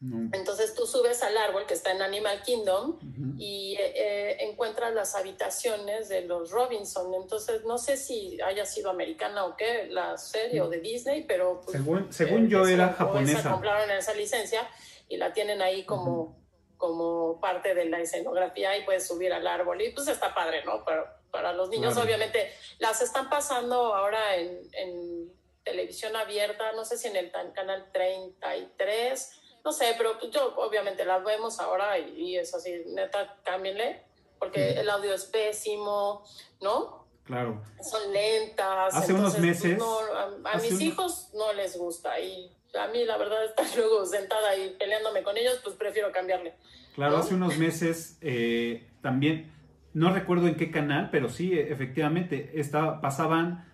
No. 0.00 0.30
Entonces 0.32 0.74
tú 0.74 0.86
subes 0.86 1.22
al 1.24 1.36
árbol 1.36 1.66
que 1.66 1.74
está 1.74 1.90
en 1.90 2.02
Animal 2.02 2.40
Kingdom 2.42 3.00
y 3.36 3.76
eh, 3.80 4.36
encuentras 4.44 4.94
las 4.94 5.16
habitaciones 5.16 6.08
de 6.08 6.20
los 6.22 6.52
Robinson. 6.52 7.12
Entonces, 7.14 7.64
no 7.64 7.78
sé 7.78 7.96
si 7.96 8.40
haya 8.40 8.64
sido 8.64 8.90
americana 8.90 9.44
o 9.44 9.56
qué, 9.56 9.88
la 9.90 10.16
serie 10.16 10.60
o 10.60 10.68
de 10.68 10.78
Disney, 10.80 11.24
pero... 11.24 11.60
pues, 11.62 11.76
Según, 11.78 12.12
según 12.12 12.46
eh, 12.46 12.48
yo 12.48 12.66
era 12.68 12.92
japonesa. 12.92 13.50
compraron 13.50 13.90
esa 13.90 14.14
licencia 14.14 14.68
y 15.08 15.16
la 15.16 15.32
tienen 15.32 15.60
ahí 15.62 15.84
como, 15.84 16.38
como 16.76 17.40
parte 17.40 17.74
de 17.74 17.86
la 17.86 17.98
escenografía 17.98 18.76
y 18.78 18.84
puedes 18.84 19.04
subir 19.04 19.32
al 19.32 19.46
árbol. 19.48 19.82
Y 19.82 19.90
pues 19.90 20.06
está 20.06 20.32
padre, 20.32 20.64
¿no? 20.64 20.84
Para, 20.84 21.20
para 21.32 21.52
los 21.52 21.70
niños, 21.70 21.94
Claro. 21.94 22.06
obviamente, 22.06 22.52
las 22.78 23.02
están 23.02 23.28
pasando 23.28 23.94
ahora 23.96 24.36
en, 24.36 24.60
en 24.74 25.32
televisión 25.64 26.14
abierta, 26.14 26.70
no 26.72 26.84
sé 26.84 26.96
si 26.96 27.08
en 27.08 27.16
el 27.16 27.30
canal 27.32 27.90
33, 27.92 29.37
no 29.64 29.72
sé, 29.72 29.94
pero 29.96 30.18
pues 30.18 30.32
yo 30.32 30.54
obviamente 30.56 31.04
las 31.04 31.24
vemos 31.24 31.58
ahora 31.60 31.98
y, 31.98 32.10
y 32.20 32.36
es 32.36 32.54
así, 32.54 32.82
neta, 32.94 33.36
cámbienle, 33.44 34.02
porque 34.38 34.72
el 34.80 34.88
audio 34.88 35.12
es 35.14 35.24
pésimo, 35.24 36.24
¿no? 36.60 37.06
Claro. 37.24 37.62
Son 37.82 38.12
lentas. 38.12 38.94
Hace 38.94 39.12
unos 39.12 39.34
entonces, 39.34 39.60
pues, 39.60 39.72
meses- 39.74 39.78
no, 39.78 40.48
a, 40.48 40.56
mis 40.56 40.80
hijos 40.80 41.28
no 41.34 41.52
les 41.52 41.76
gusta 41.76 42.18
y 42.18 42.50
a 42.78 42.86
mí 42.88 43.04
la 43.04 43.18
verdad 43.18 43.44
estar 43.46 43.66
luego 43.76 44.06
sentada 44.06 44.56
y 44.56 44.70
peleándome 44.70 45.22
con 45.22 45.36
ellos, 45.36 45.60
pues 45.62 45.76
prefiero 45.76 46.10
cambiarle. 46.12 46.54
Claro, 46.94 47.16
¿No? 47.16 47.22
hace 47.22 47.34
unos 47.34 47.58
meses 47.58 48.16
eh, 48.22 48.88
también, 49.02 49.52
no 49.92 50.12
recuerdo 50.12 50.48
en 50.48 50.56
qué 50.56 50.70
canal, 50.70 51.10
pero 51.10 51.28
sí, 51.28 51.52
efectivamente, 51.58 52.52
estaba, 52.54 53.00
pasaban 53.00 53.66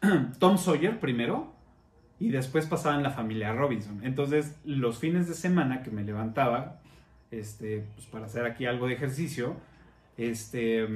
Tom 0.38 0.56
Sawyer 0.58 1.00
primero 1.00 1.54
y 2.20 2.30
después 2.30 2.66
pasaban 2.66 3.02
la 3.02 3.10
familia 3.10 3.52
Robinson. 3.52 4.00
Entonces, 4.02 4.58
los 4.64 4.98
fines 4.98 5.28
de 5.28 5.34
semana 5.34 5.82
que 5.82 5.90
me 5.90 6.02
levantaba, 6.02 6.80
este, 7.30 7.84
pues 7.94 8.06
para 8.06 8.26
hacer 8.26 8.44
aquí 8.44 8.66
algo 8.66 8.88
de 8.88 8.94
ejercicio, 8.94 9.56
este, 10.16 10.86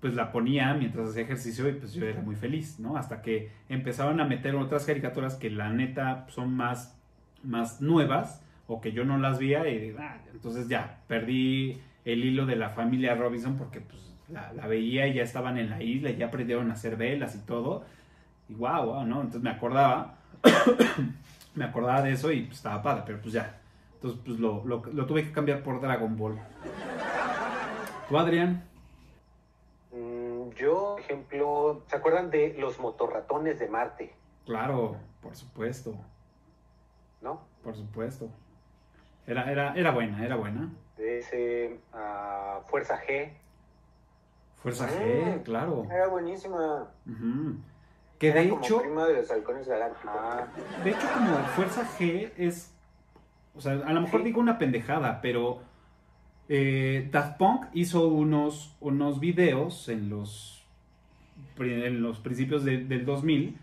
pues 0.00 0.14
la 0.14 0.32
ponía 0.32 0.74
mientras 0.74 1.10
hacía 1.10 1.22
ejercicio 1.22 1.68
y 1.68 1.74
pues 1.74 1.94
yo 1.94 2.04
era 2.06 2.20
muy 2.22 2.34
feliz, 2.34 2.80
¿no? 2.80 2.96
Hasta 2.96 3.22
que 3.22 3.52
empezaron 3.68 4.20
a 4.20 4.24
meter 4.24 4.56
otras 4.56 4.84
caricaturas 4.84 5.36
que 5.36 5.48
la 5.48 5.70
neta 5.70 6.26
son 6.28 6.56
más, 6.56 6.98
más 7.44 7.80
nuevas 7.80 8.42
o 8.66 8.80
que 8.80 8.90
yo 8.90 9.04
no 9.04 9.18
las 9.18 9.38
veía 9.38 9.68
y 9.68 9.94
ah, 9.98 10.20
entonces 10.32 10.68
ya 10.68 11.02
perdí 11.06 11.80
el 12.04 12.24
hilo 12.24 12.46
de 12.46 12.56
la 12.56 12.70
familia 12.70 13.14
Robinson 13.14 13.56
porque 13.56 13.80
pues 13.80 14.12
la, 14.28 14.52
la 14.52 14.66
veía 14.66 15.06
y 15.06 15.14
ya 15.14 15.22
estaban 15.22 15.56
en 15.56 15.70
la 15.70 15.80
isla 15.80 16.10
y 16.10 16.16
ya 16.16 16.26
aprendieron 16.26 16.70
a 16.70 16.74
hacer 16.74 16.96
velas 16.96 17.36
y 17.36 17.46
todo 17.46 17.84
y 18.48 18.54
guau, 18.54 18.86
guau, 18.86 19.06
¿no? 19.06 19.20
Entonces 19.20 19.42
me 19.42 19.50
acordaba 19.50 20.18
me 21.54 21.64
acordaba 21.64 22.02
de 22.02 22.12
eso 22.12 22.30
y 22.32 22.42
pues 22.42 22.56
estaba 22.58 22.82
padre, 22.82 23.02
pero 23.06 23.20
pues 23.20 23.32
ya 23.34 23.58
entonces 23.94 24.20
pues 24.24 24.38
lo, 24.40 24.64
lo, 24.64 24.82
lo 24.92 25.06
tuve 25.06 25.22
que 25.24 25.32
cambiar 25.32 25.62
por 25.62 25.80
Dragon 25.80 26.16
Ball 26.16 26.38
¿Tú 28.08 28.18
Adrián? 28.18 28.64
Mm, 29.92 30.50
yo, 30.56 30.92
por 30.92 31.00
ejemplo, 31.00 31.82
¿se 31.86 31.96
acuerdan 31.96 32.30
de 32.30 32.54
los 32.58 32.78
motorratones 32.78 33.58
de 33.58 33.68
Marte? 33.68 34.14
Claro, 34.44 34.96
por 35.22 35.34
supuesto, 35.36 35.94
¿No? 37.20 37.40
por 37.62 37.74
supuesto. 37.76 38.28
Era, 39.26 39.50
era, 39.50 39.72
era 39.74 39.92
buena, 39.92 40.24
era 40.24 40.34
buena. 40.36 40.68
De 40.96 41.18
ese 41.20 41.78
ah, 41.92 42.60
Fuerza 42.68 43.00
G. 43.00 43.32
Fuerza 44.56 44.86
Mm. 44.86 44.90
G, 44.90 45.42
claro. 45.44 45.86
Era 45.90 46.08
buenísima. 46.08 46.88
Ujú. 47.06 47.56
Que 48.22 48.28
Era 48.28 48.40
de 48.42 48.48
como 48.50 48.62
hecho, 48.62 48.80
prima 48.82 49.04
de 49.06 49.14
los 49.14 49.30
halcones 49.32 49.66
galácticos. 49.66 50.14
Ah, 50.16 50.46
de 50.84 50.90
hecho 50.90 51.06
como 51.12 51.36
Fuerza 51.56 51.82
G 51.98 52.30
es, 52.38 52.72
o 53.56 53.60
sea, 53.60 53.72
a 53.72 53.92
lo 53.92 54.00
mejor 54.00 54.20
Sí. 54.20 54.26
digo 54.26 54.40
una 54.40 54.58
pendejada, 54.58 55.20
pero 55.20 55.60
eh, 56.48 57.08
Daft 57.10 57.36
Punk 57.38 57.66
hizo 57.74 58.06
unos, 58.08 58.76
unos 58.80 59.18
videos 59.18 59.88
en 59.88 60.08
los, 60.08 60.64
en 61.58 62.00
los 62.02 62.20
principios 62.20 62.62
de- 62.64 62.84
del 62.84 63.04
2000, 63.04 63.58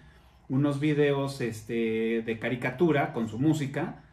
unos 0.49 0.79
videos 0.81 1.39
este, 1.41 2.21
de 2.25 2.37
caricatura 2.39 3.13
con 3.13 3.29
su 3.29 3.39
música 3.39 4.03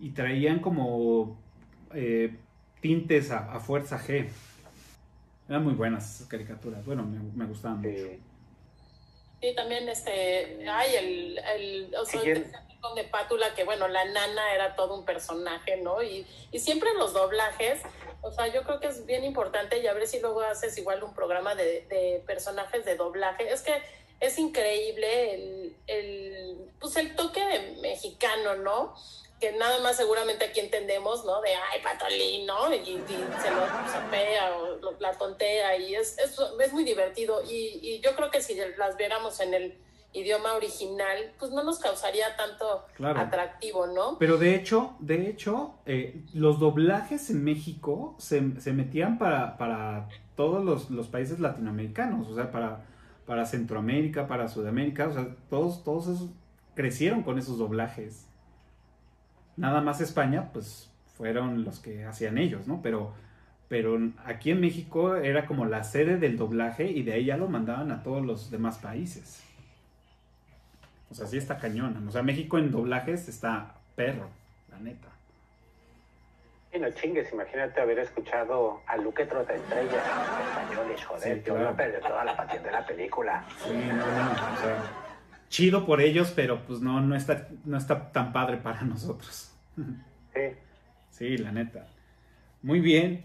y 0.00 0.10
traían 0.10 0.58
como 0.58 1.36
eh, 1.92 2.34
tintes 2.80 3.30
a, 3.30 3.52
a 3.52 3.60
Fuerza 3.60 3.98
G. 4.00 4.26
Eran 5.48 5.62
muy 5.62 5.74
buenas 5.74 6.16
esas 6.16 6.26
caricaturas, 6.26 6.84
bueno, 6.84 7.04
me, 7.04 7.20
me 7.36 7.44
gustaban 7.44 7.80
mucho. 7.80 7.90
Sí, 9.44 9.54
también 9.54 9.86
este, 9.90 10.66
ay, 10.66 10.96
el, 10.96 11.38
el, 11.38 11.94
o 11.96 12.06
sea, 12.06 12.22
Sí, 12.22 12.30
el 12.30 12.50
de 12.96 13.04
Pátula, 13.04 13.54
que 13.54 13.64
bueno, 13.64 13.88
la 13.88 14.06
nana 14.06 14.54
era 14.54 14.74
todo 14.74 14.94
un 14.94 15.04
personaje, 15.04 15.76
¿no? 15.76 16.02
Y, 16.02 16.26
y 16.50 16.60
siempre 16.60 16.94
los 16.94 17.12
doblajes, 17.12 17.82
o 18.22 18.32
sea, 18.32 18.46
yo 18.46 18.62
creo 18.62 18.80
que 18.80 18.86
es 18.86 19.04
bien 19.04 19.22
importante 19.22 19.80
y 19.80 19.86
a 19.86 19.92
ver 19.92 20.06
si 20.06 20.18
luego 20.20 20.40
haces 20.40 20.78
igual 20.78 21.04
un 21.04 21.12
programa 21.12 21.54
de, 21.54 21.82
de 21.90 22.22
personajes 22.26 22.86
de 22.86 22.96
doblaje. 22.96 23.52
Es 23.52 23.60
que 23.60 23.82
es 24.18 24.38
increíble 24.38 25.34
el, 25.34 25.76
el, 25.88 26.70
pues 26.80 26.96
el 26.96 27.14
toque 27.14 27.76
mexicano, 27.82 28.54
¿no? 28.54 28.94
Que 29.40 29.52
nada 29.52 29.80
más 29.80 29.96
seguramente 29.96 30.44
aquí 30.46 30.60
entendemos, 30.60 31.24
¿no? 31.24 31.40
De, 31.42 31.50
ay, 31.54 31.80
patolín, 31.82 32.46
¿no? 32.46 32.72
Y, 32.72 32.78
y 32.78 33.04
se 33.42 33.50
lo 33.50 33.66
sapea 33.92 34.56
o 34.56 34.76
lo- 34.76 34.96
la 35.00 35.12
tontea 35.12 35.76
y 35.76 35.94
es, 35.94 36.16
es, 36.18 36.36
es 36.64 36.72
muy 36.72 36.84
divertido. 36.84 37.42
Y, 37.42 37.78
y 37.82 38.00
yo 38.00 38.14
creo 38.14 38.30
que 38.30 38.40
si 38.40 38.54
las 38.78 38.96
viéramos 38.96 39.40
en 39.40 39.52
el 39.54 39.78
idioma 40.12 40.54
original, 40.54 41.32
pues 41.40 41.50
no 41.50 41.64
nos 41.64 41.80
causaría 41.80 42.36
tanto 42.36 42.86
Claro. 42.94 43.18
atractivo, 43.20 43.88
¿no? 43.88 44.16
Pero 44.18 44.36
de 44.38 44.54
hecho, 44.54 44.94
de 45.00 45.28
hecho, 45.28 45.74
eh, 45.86 46.22
los 46.32 46.60
doblajes 46.60 47.28
en 47.30 47.42
México 47.42 48.14
se, 48.18 48.60
se 48.60 48.72
metían 48.72 49.18
para, 49.18 49.58
para 49.58 50.08
todos 50.36 50.64
los, 50.64 50.88
los 50.90 51.08
países 51.08 51.40
latinoamericanos, 51.40 52.28
o 52.28 52.34
sea, 52.36 52.52
para, 52.52 52.84
para 53.26 53.44
Centroamérica, 53.44 54.28
para 54.28 54.46
Sudamérica, 54.48 55.08
o 55.08 55.12
sea, 55.12 55.26
todos, 55.50 55.82
todos 55.82 56.06
esos 56.06 56.28
crecieron 56.76 57.24
con 57.24 57.38
esos 57.40 57.58
doblajes. 57.58 58.26
Nada 59.56 59.80
más 59.80 60.00
España, 60.00 60.50
pues 60.52 60.90
fueron 61.16 61.64
los 61.64 61.78
que 61.80 62.04
hacían 62.04 62.38
ellos, 62.38 62.66
¿no? 62.66 62.80
Pero, 62.82 63.12
pero 63.68 63.98
aquí 64.24 64.50
en 64.50 64.60
México 64.60 65.16
era 65.16 65.46
como 65.46 65.64
la 65.64 65.84
sede 65.84 66.16
del 66.18 66.36
doblaje 66.36 66.84
y 66.90 67.02
de 67.02 67.12
ahí 67.14 67.24
ya 67.26 67.36
lo 67.36 67.48
mandaban 67.48 67.92
a 67.92 68.02
todos 68.02 68.24
los 68.24 68.50
demás 68.50 68.78
países. 68.78 69.42
O 71.10 71.14
sea, 71.14 71.26
sí 71.26 71.36
está 71.38 71.58
cañón. 71.58 72.06
O 72.08 72.10
sea, 72.10 72.22
México 72.22 72.58
en 72.58 72.72
doblajes 72.72 73.28
está 73.28 73.74
perro, 73.94 74.28
la 74.72 74.78
neta. 74.80 75.08
y 76.72 76.78
no 76.80 76.90
chingues, 76.90 77.32
imagínate 77.32 77.80
haber 77.80 78.00
escuchado 78.00 78.80
a 78.88 78.96
Luque 78.96 79.24
Trota 79.26 79.54
Estrellas 79.54 80.02
en 80.04 80.48
españoles, 80.48 81.04
joder, 81.04 81.22
Sí, 81.22 81.42
yo 81.46 81.54
claro. 81.54 81.60
iba 81.60 81.70
a 81.70 81.76
perder 81.76 82.00
toda 82.00 82.24
la 82.24 82.36
pasión 82.36 82.62
de 82.64 82.70
la 82.72 82.84
película. 82.84 83.44
Sí, 83.62 83.72
no, 83.72 83.94
no, 83.94 84.32
o 84.32 84.56
sea, 84.56 84.82
chido 85.48 85.86
por 85.86 86.00
ellos, 86.00 86.32
pero 86.34 86.64
pues 86.66 86.80
no, 86.80 87.00
no 87.00 87.14
está, 87.14 87.48
no 87.64 87.76
está 87.76 88.10
tan 88.12 88.32
padre 88.32 88.56
para 88.58 88.82
nosotros. 88.82 89.52
Sí. 90.34 90.40
Sí, 91.10 91.38
la 91.38 91.52
neta. 91.52 91.86
Muy 92.62 92.80
bien. 92.80 93.24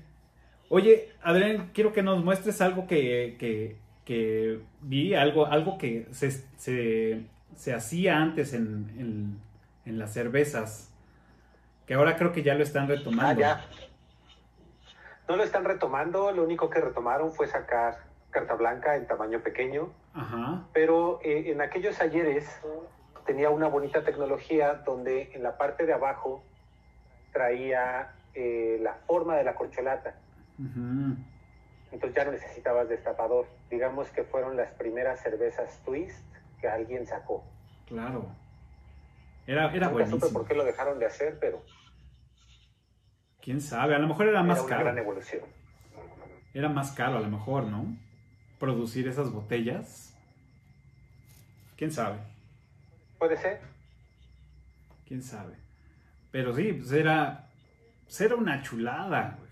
Oye, 0.69 1.09
Adrián, 1.23 1.71
quiero 1.73 1.91
que 1.93 2.03
nos 2.03 2.23
muestres 2.23 2.61
algo 2.61 2.85
que, 2.85 3.35
que, 3.39 3.77
que 4.05 4.61
vi, 4.81 5.15
algo, 5.15 5.47
algo 5.47 5.77
que 5.79 6.07
se, 6.11 6.29
se, 6.57 7.25
se 7.55 7.73
hacía 7.73 8.17
antes 8.17 8.53
en, 8.53 8.93
en, 8.99 9.39
en 9.85 9.97
las 9.97 10.13
cervezas, 10.13 10.93
que 11.87 11.95
ahora 11.95 12.15
creo 12.17 12.31
que 12.31 12.43
ya 12.43 12.53
lo 12.53 12.61
están 12.63 12.83
Ah, 12.83 12.87
retomando. 12.87 13.41
ya. 13.41 13.65
No 15.27 15.35
lo 15.35 15.43
están 15.43 15.65
retomando, 15.65 16.31
lo 16.31 16.43
único 16.43 16.69
que 16.69 16.79
retomaron 16.81 17.31
fue 17.31 17.47
sacar 17.47 17.97
carta 18.31 18.53
blanca 18.55 18.95
en 18.95 19.07
tamaño 19.07 19.41
pequeño, 19.41 19.89
Ajá, 20.13 20.67
pero 20.73 21.19
eh, 21.23 21.51
en 21.51 21.61
aquellos 21.61 21.99
ayeres 22.01 22.47
tenía 23.25 23.49
una 23.49 23.67
bonita 23.67 24.03
tecnología 24.03 24.73
donde 24.85 25.31
en 25.33 25.43
la 25.43 25.57
parte 25.57 25.85
de 25.85 25.93
abajo 25.93 26.43
traía 27.31 28.13
eh, 28.33 28.79
la 28.81 28.93
forma 29.07 29.35
de 29.35 29.43
la 29.43 29.55
corcholata. 29.55 30.15
Ujú. 30.57 31.15
Entonces 31.91 32.15
ya 32.15 32.25
no 32.25 32.31
necesitabas 32.31 32.87
destapador. 32.89 33.47
Digamos 33.69 34.09
que 34.11 34.23
fueron 34.23 34.57
las 34.57 34.71
primeras 34.73 35.21
cervezas 35.21 35.79
twist 35.83 36.23
que 36.59 36.67
alguien 36.67 37.05
sacó. 37.07 37.43
Claro. 37.87 38.27
Era, 39.47 39.73
era 39.73 39.89
Nunca 39.89 40.05
supe 40.07 40.27
por 40.29 40.47
qué 40.47 40.53
lo 40.53 40.63
dejaron 40.63 40.99
de 40.99 41.07
hacer, 41.07 41.37
pero 41.39 41.63
¿Quién 43.41 43.61
sabe? 43.61 43.95
A 43.95 43.99
lo 43.99 44.07
mejor 44.07 44.27
era 44.27 44.43
más 44.43 44.59
una 44.59 44.69
caro. 44.69 44.83
gran 44.83 44.97
evolución. 44.97 45.43
Era 46.53 46.69
más 46.69 46.91
caro 46.91 47.17
a 47.17 47.21
lo 47.21 47.29
mejor, 47.29 47.63
¿no? 47.63 47.85
Producir 48.59 49.07
esas 49.07 49.31
botellas. 49.31 50.15
¿Quién 51.77 51.91
sabe? 51.91 52.19
Puede 53.17 53.37
ser. 53.37 53.61
¿Quién 55.07 55.23
sabe? 55.23 55.55
Pero 56.31 56.53
sí, 56.53 56.73
pues 56.73 56.91
era, 56.91 57.49
pues 58.03 58.21
era 58.21 58.35
una 58.35 58.61
chulada, 58.61 59.37
güey. 59.39 59.49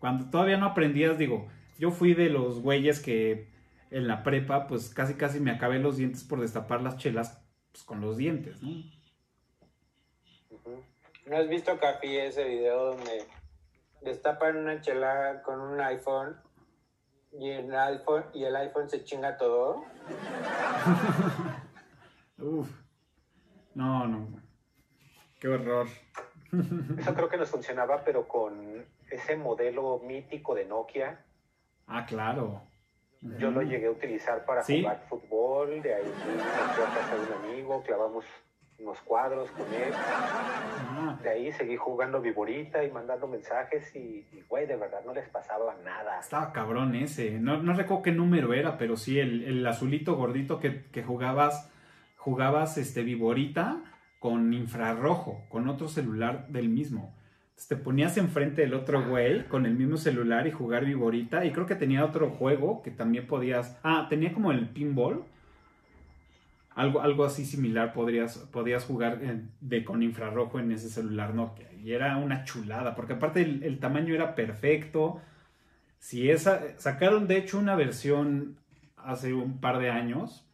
Cuando 0.00 0.30
todavía 0.30 0.56
no 0.56 0.66
aprendías, 0.66 1.18
digo, 1.18 1.48
yo 1.78 1.90
fui 1.90 2.14
de 2.14 2.28
los 2.28 2.60
güeyes 2.60 3.00
que 3.00 3.48
en 3.90 4.08
la 4.08 4.22
prepa, 4.22 4.66
pues 4.66 4.88
casi 4.88 5.14
casi 5.14 5.38
me 5.38 5.50
acabé 5.50 5.78
los 5.78 5.98
dientes 5.98 6.24
por 6.24 6.40
destapar 6.40 6.80
las 6.80 6.96
chelas 6.96 7.40
pues, 7.70 7.84
con 7.84 8.00
los 8.00 8.16
dientes, 8.16 8.62
¿no? 8.62 8.82
¿No 11.26 11.36
has 11.36 11.48
visto, 11.48 11.78
Capi, 11.78 12.16
ese 12.16 12.44
video 12.44 12.96
donde 12.96 13.26
destapan 14.00 14.56
una 14.56 14.80
chela 14.80 15.42
con 15.44 15.60
un 15.60 15.80
iPhone 15.80 16.36
y 17.32 17.50
el 17.50 17.74
iPhone, 17.74 18.24
y 18.34 18.44
el 18.44 18.54
iPhone 18.56 18.88
se 18.88 19.04
chinga 19.04 19.36
todo? 19.36 19.84
Uf. 22.38 22.68
No, 23.74 24.06
no. 24.06 24.28
Qué 25.40 25.48
horror. 25.48 25.88
Eso 26.98 27.14
creo 27.14 27.28
que 27.28 27.38
nos 27.38 27.50
funcionaba, 27.50 28.04
pero 28.04 28.28
con 28.28 28.84
ese 29.10 29.36
modelo 29.36 30.00
mítico 30.04 30.54
de 30.54 30.66
Nokia. 30.66 31.24
Ah, 31.86 32.04
claro. 32.06 32.62
Yo 33.38 33.50
lo 33.50 33.62
llegué 33.62 33.86
a 33.86 33.90
utilizar 33.90 34.44
para 34.44 34.62
¿Sí? 34.62 34.82
jugar 34.82 35.06
fútbol, 35.08 35.80
de 35.80 35.94
ahí 35.94 36.04
me 36.04 36.12
fui 36.12 36.82
a 36.82 36.94
casa 36.94 37.16
de 37.16 37.22
un 37.22 37.32
amigo, 37.44 37.82
clavamos 37.82 38.24
unos 38.82 38.98
cuadros 39.00 39.50
con 39.52 39.66
él. 39.72 39.92
Ah, 39.94 41.18
De 41.22 41.30
ahí 41.30 41.52
seguí 41.52 41.76
jugando 41.76 42.20
viborita 42.20 42.84
y 42.84 42.90
mandando 42.90 43.26
mensajes 43.28 43.94
y, 43.94 44.26
y, 44.32 44.42
güey, 44.48 44.66
de 44.66 44.76
verdad 44.76 45.00
no 45.06 45.14
les 45.14 45.28
pasaba 45.28 45.74
nada. 45.84 46.18
estaba 46.20 46.52
cabrón 46.52 46.94
ese. 46.94 47.38
No, 47.38 47.62
no 47.62 47.74
recuerdo 47.74 48.02
qué 48.02 48.12
número 48.12 48.52
era, 48.52 48.76
pero 48.78 48.96
sí, 48.96 49.18
el, 49.20 49.44
el 49.44 49.66
azulito 49.66 50.16
gordito 50.16 50.58
que, 50.58 50.84
que 50.90 51.02
jugabas, 51.02 51.70
jugabas 52.16 52.76
este 52.78 53.02
Viborita 53.02 53.82
con 54.18 54.52
infrarrojo, 54.52 55.44
con 55.48 55.68
otro 55.68 55.88
celular 55.88 56.46
del 56.48 56.68
mismo. 56.68 57.14
Entonces, 57.50 57.68
te 57.68 57.76
ponías 57.76 58.16
enfrente 58.16 58.62
del 58.62 58.74
otro 58.74 59.06
güey 59.08 59.46
con 59.48 59.66
el 59.66 59.74
mismo 59.74 59.96
celular 59.96 60.46
y 60.46 60.52
jugar 60.52 60.84
Viborita. 60.84 61.44
Y 61.44 61.52
creo 61.52 61.66
que 61.66 61.74
tenía 61.74 62.04
otro 62.04 62.30
juego 62.30 62.82
que 62.82 62.90
también 62.90 63.26
podías. 63.26 63.78
Ah, 63.82 64.06
tenía 64.08 64.32
como 64.32 64.50
el 64.52 64.68
pinball. 64.70 65.24
Algo, 66.74 67.02
algo 67.02 67.24
así 67.24 67.44
similar 67.44 67.92
podrías, 67.92 68.38
podías 68.50 68.84
jugar 68.84 69.20
de, 69.60 69.84
con 69.84 70.02
infrarrojo 70.02 70.58
en 70.58 70.72
ese 70.72 70.88
celular 70.88 71.34
Nokia. 71.34 71.72
Y 71.72 71.92
era 71.92 72.16
una 72.16 72.44
chulada, 72.44 72.94
porque 72.94 73.14
aparte 73.14 73.42
el, 73.42 73.62
el 73.62 73.78
tamaño 73.78 74.14
era 74.14 74.34
perfecto. 74.34 75.20
Si 75.98 76.30
esa, 76.30 76.78
sacaron 76.78 77.28
de 77.28 77.36
hecho 77.36 77.58
una 77.58 77.76
versión 77.76 78.56
hace 78.96 79.34
un 79.34 79.58
par 79.58 79.78
de 79.78 79.90
años, 79.90 80.46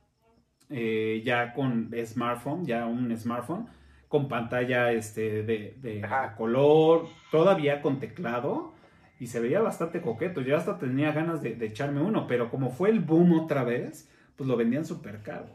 eh, 0.70 1.22
ya 1.24 1.54
con 1.54 1.90
smartphone, 2.04 2.66
ya 2.66 2.86
un 2.86 3.16
smartphone, 3.16 3.66
con 4.08 4.28
pantalla 4.28 4.92
este, 4.92 5.42
de, 5.42 6.06
color, 6.36 7.06
todavía 7.30 7.82
con 7.82 8.00
teclado, 8.00 8.72
y 9.20 9.26
se 9.26 9.40
veía 9.40 9.60
bastante 9.60 10.00
coqueto. 10.00 10.40
Yo 10.40 10.56
hasta 10.56 10.78
tenía 10.78 11.12
ganas 11.12 11.42
de, 11.42 11.54
de 11.54 11.66
echarme 11.66 12.00
uno, 12.00 12.26
pero 12.26 12.50
como 12.50 12.70
fue 12.70 12.90
el 12.90 13.00
boom 13.00 13.32
otra 13.32 13.64
vez, 13.64 14.10
pues 14.36 14.48
lo 14.48 14.56
vendían 14.56 14.84
súper 14.84 15.22
caro. 15.22 15.48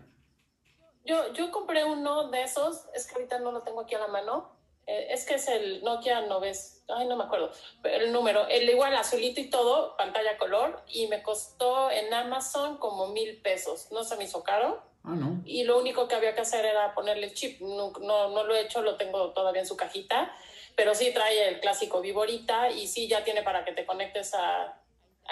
Yo, 1.05 1.33
yo 1.33 1.51
compré 1.51 1.83
uno 1.83 2.29
de 2.29 2.43
esos, 2.43 2.85
es 2.93 3.07
que 3.07 3.15
ahorita 3.15 3.39
no 3.39 3.51
lo 3.51 3.61
tengo 3.61 3.81
aquí 3.81 3.95
a 3.95 3.99
la 3.99 4.07
mano. 4.07 4.51
Eh, 4.85 5.07
es 5.11 5.25
que 5.25 5.35
es 5.35 5.47
el 5.47 5.83
Nokia 5.83 6.21
9, 6.27 6.51
ay, 6.89 7.07
no 7.07 7.15
me 7.15 7.23
acuerdo, 7.23 7.51
el 7.83 8.11
número, 8.11 8.47
el 8.47 8.69
igual 8.69 8.93
azulito 8.95 9.39
y 9.39 9.49
todo, 9.49 9.95
pantalla 9.95 10.37
color, 10.37 10.81
y 10.89 11.07
me 11.07 11.23
costó 11.23 11.89
en 11.89 12.13
Amazon 12.13 12.77
como 12.77 13.07
mil 13.07 13.41
pesos. 13.41 13.87
No 13.91 14.03
se 14.03 14.17
me 14.17 14.25
hizo 14.25 14.43
caro. 14.43 14.81
Ah, 15.05 15.15
no. 15.15 15.41
Y 15.45 15.63
lo 15.63 15.77
único 15.77 16.07
que 16.07 16.15
había 16.15 16.33
que 16.35 16.41
hacer 16.41 16.65
era 16.65 16.93
ponerle 16.93 17.27
el 17.27 17.33
chip. 17.33 17.59
No, 17.61 17.91
no, 18.01 18.29
no 18.29 18.43
lo 18.43 18.55
he 18.55 18.61
hecho, 18.61 18.81
lo 18.81 18.95
tengo 18.95 19.31
todavía 19.31 19.61
en 19.61 19.67
su 19.67 19.75
cajita, 19.75 20.33
pero 20.75 20.95
sí 20.95 21.11
trae 21.13 21.49
el 21.49 21.59
clásico 21.59 22.01
Viborita 22.01 22.69
y 22.69 22.87
sí 22.87 23.07
ya 23.07 23.23
tiene 23.23 23.43
para 23.43 23.65
que 23.65 23.73
te 23.73 23.85
conectes 23.85 24.33
a, 24.33 24.82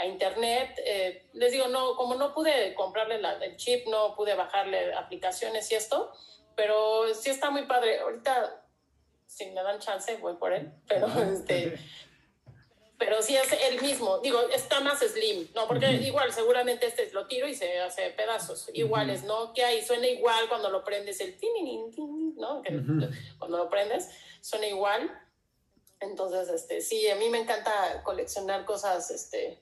a 0.01 0.05
internet. 0.05 0.79
Eh, 0.85 1.27
les 1.33 1.51
digo, 1.51 1.67
no, 1.67 1.95
como 1.95 2.15
no 2.15 2.33
pude 2.33 2.73
comprarle 2.75 3.19
la- 3.19 3.33
el 3.43 3.55
chip, 3.57 3.87
no 3.87 4.15
pude 4.15 4.33
bajarle 4.35 4.93
aplicaciones 4.95 5.71
y 5.71 5.75
esto, 5.75 6.11
pero 6.55 7.13
sí 7.13 7.29
está 7.29 7.49
muy 7.51 7.63
padre. 7.63 7.99
Ahorita, 7.99 8.65
si 9.25 9.45
me 9.51 9.61
dan 9.63 9.79
chance, 9.79 10.17
voy 10.17 10.35
por 10.35 10.53
él, 10.53 10.71
pero 10.87 11.07
este 11.33 11.77
pero 12.97 13.21
sí 13.23 13.35
es 13.35 13.51
el 13.51 13.81
mismo. 13.81 14.19
Digo, 14.19 14.39
está 14.53 14.79
más 14.79 14.99
slim, 14.99 15.47
¿no? 15.55 15.67
Porque 15.67 15.87
Ujú. 15.87 16.03
igual, 16.03 16.31
seguramente 16.31 16.85
este 16.85 17.09
lo 17.11 17.25
tiro 17.25 17.47
y 17.47 17.55
se 17.55 17.79
hace 17.79 18.11
pedazos. 18.11 18.69
Igual 18.73 19.07
Ujú. 19.07 19.15
es 19.15 19.23
Nokia 19.23 19.73
y 19.73 19.83
suena 19.83 20.07
igual 20.07 20.47
cuando 20.49 20.69
lo 20.69 20.83
prendes 20.83 21.19
el 21.19 21.35
tin, 21.37 21.91
tin, 21.91 22.35
¿no? 22.35 22.61
Que 22.61 22.75
Ujú. 22.75 23.09
Cuando 23.39 23.57
lo 23.57 23.69
prendes, 23.69 24.07
suena 24.41 24.67
igual. 24.67 25.09
Entonces, 25.99 26.49
este, 26.49 26.81
sí, 26.81 27.07
a 27.09 27.15
mí 27.15 27.27
me 27.29 27.39
encanta 27.39 28.01
coleccionar 28.03 28.65
cosas, 28.65 29.09
este, 29.09 29.61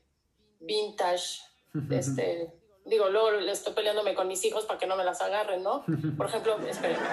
vintage, 0.60 1.42
este, 1.90 2.54
digo, 2.86 3.10
luego 3.10 3.32
le 3.32 3.52
estoy 3.52 3.74
peleándome 3.74 4.16
con 4.16 4.28
mis 4.28 4.44
hijos 4.46 4.66
para 4.66 4.80
que 4.80 4.88
no 4.88 4.96
me 4.96 5.04
las 5.04 5.22
agarren, 5.22 5.64
¿no? 5.64 5.86
Por 6.18 6.28
ejemplo, 6.28 6.58
espérenme. 6.68 7.08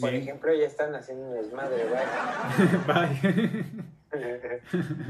Por 0.00 0.14
ejemplo, 0.14 0.54
ya 0.54 0.66
están 0.66 0.94
haciendo 0.94 1.28
un 1.28 1.34
desmadre, 1.34 1.86
güey. 1.86 2.02
Bye. 2.86 3.64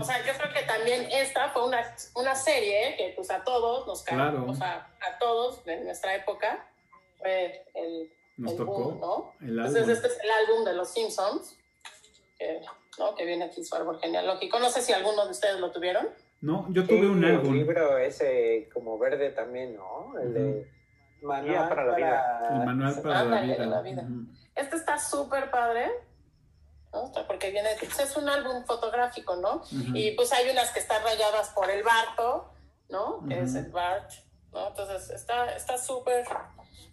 O 0.00 0.04
sea, 0.04 0.26
yo 0.26 0.32
creo 0.36 0.52
que 0.52 0.62
también 0.66 1.06
esta 1.12 1.50
fue 1.50 1.64
una, 1.64 1.94
una 2.16 2.34
serie 2.34 2.96
que 2.96 3.12
pues 3.14 3.30
a 3.30 3.44
todos 3.44 3.86
nos 3.86 4.02
Claro. 4.02 4.44
o 4.48 4.54
sea, 4.54 4.90
a 5.00 5.18
todos 5.18 5.64
en 5.66 5.84
nuestra 5.84 6.16
época 6.16 6.68
fue 7.16 7.64
el, 7.74 8.12
Nos 8.36 8.52
el 8.52 8.58
tocó 8.58 8.72
boom, 8.72 9.00
¿no? 9.00 9.34
el 9.40 9.56
Entonces 9.56 9.88
este 9.88 10.08
es 10.08 10.18
el 10.20 10.30
álbum 10.30 10.64
de 10.64 10.74
los 10.74 10.92
Simpsons, 10.92 11.56
que, 12.36 12.60
¿no? 12.98 13.14
que 13.14 13.24
viene 13.24 13.44
aquí 13.44 13.64
su 13.64 13.74
árbol 13.74 13.98
genealógico. 14.00 14.58
No 14.58 14.70
sé 14.70 14.82
si 14.82 14.92
alguno 14.92 15.24
de 15.24 15.30
ustedes 15.30 15.60
lo 15.60 15.70
tuvieron. 15.70 16.08
No, 16.40 16.66
yo 16.70 16.86
tuve 16.86 17.08
un 17.08 17.24
álbum. 17.24 17.52
El 17.52 17.58
libro 17.58 17.98
ese 17.98 18.68
como 18.72 18.98
verde 18.98 19.30
también, 19.30 19.76
¿no? 19.76 20.18
El 20.18 20.34
de 20.34 20.70
Manual 21.22 21.68
para 21.68 21.84
la 21.84 21.96
vida. 21.96 22.48
El 22.50 22.64
manual 22.64 23.02
para 23.02 23.24
la 23.24 23.40
vida. 23.40 23.66
la 23.66 23.82
vida. 23.82 24.02
Ujú. 24.02 24.26
Este 24.54 24.76
está 24.76 24.98
súper 24.98 25.50
padre, 25.50 25.90
¿no? 26.92 27.12
Porque 27.26 27.50
viene, 27.50 27.70
pues, 27.78 27.98
es 27.98 28.16
un 28.16 28.28
álbum 28.28 28.64
fotográfico, 28.64 29.36
¿no? 29.36 29.56
Ujú. 29.56 29.96
Y 29.96 30.12
pues 30.12 30.32
hay 30.32 30.48
unas 30.50 30.70
que 30.72 30.80
están 30.80 31.02
rayadas 31.02 31.50
por 31.50 31.70
el 31.70 31.82
Barto, 31.82 32.52
¿no? 32.88 33.24
Que 33.28 33.40
es 33.40 33.54
el 33.54 33.70
Bart, 33.70 34.10
¿no? 34.52 34.68
Entonces 34.68 35.10
está 35.10 35.54
está 35.54 35.76
súper 35.76 36.24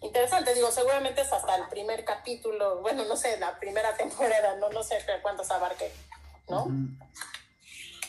interesante. 0.02 0.54
Digo, 0.54 0.72
seguramente 0.72 1.22
es 1.22 1.32
hasta 1.32 1.56
el 1.56 1.68
primer 1.68 2.04
capítulo, 2.06 2.82
bueno, 2.82 3.04
no 3.06 3.16
sé, 3.16 3.38
la 3.40 3.58
primera 3.60 3.96
temporada, 3.98 4.56
no, 4.58 4.70
no 4.70 4.84
sé 4.84 4.98
cuántos 5.22 5.50
abarque, 5.52 5.92
¿no? 6.50 6.64
Ujú. 6.64 6.88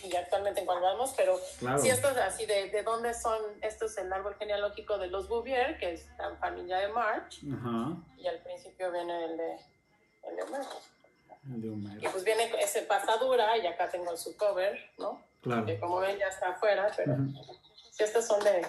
Y 0.04 0.14
actualmente 0.14 0.60
en 0.60 0.66
cuál 0.66 0.80
vamos, 0.82 1.14
pero 1.16 1.40
Claro. 1.58 1.78
si 1.78 1.88
esto 1.88 2.08
es 2.10 2.16
así, 2.18 2.46
de, 2.46 2.70
de 2.70 2.82
dónde 2.84 3.12
son, 3.14 3.40
esto 3.62 3.86
es 3.86 3.96
el 3.98 4.12
árbol 4.12 4.36
genealógico 4.38 4.98
de 4.98 5.08
los 5.08 5.26
Bouvier, 5.28 5.78
que 5.78 5.94
es 5.94 6.06
la 6.18 6.36
familia 6.36 6.78
de 6.78 6.88
March, 6.88 7.40
Ajá. 7.52 7.96
y 8.18 8.26
al 8.28 8.38
principio 8.40 8.92
viene 8.92 9.24
el 9.24 9.36
de, 9.36 9.52
el 10.28 10.36
de 10.36 10.44
March. 10.44 10.68
El 11.52 11.62
de. 12.00 12.06
Y 12.06 12.08
pues 12.08 12.22
viene 12.24 12.52
ese 12.60 12.82
pasta 12.82 13.16
dura, 13.16 13.56
y 13.56 13.66
acá 13.66 13.88
tengo 13.88 14.16
su 14.16 14.36
cover, 14.36 14.78
¿no? 14.98 15.20
Claro. 15.42 15.64
que 15.64 15.78
como 15.80 15.98
ven 15.98 16.18
ya 16.18 16.26
está 16.28 16.50
afuera, 16.50 16.90
pero 16.96 17.12
Ujú. 17.14 17.44
sí, 17.90 18.02
estas 18.02 18.26
son 18.26 18.42
de, 18.44 18.66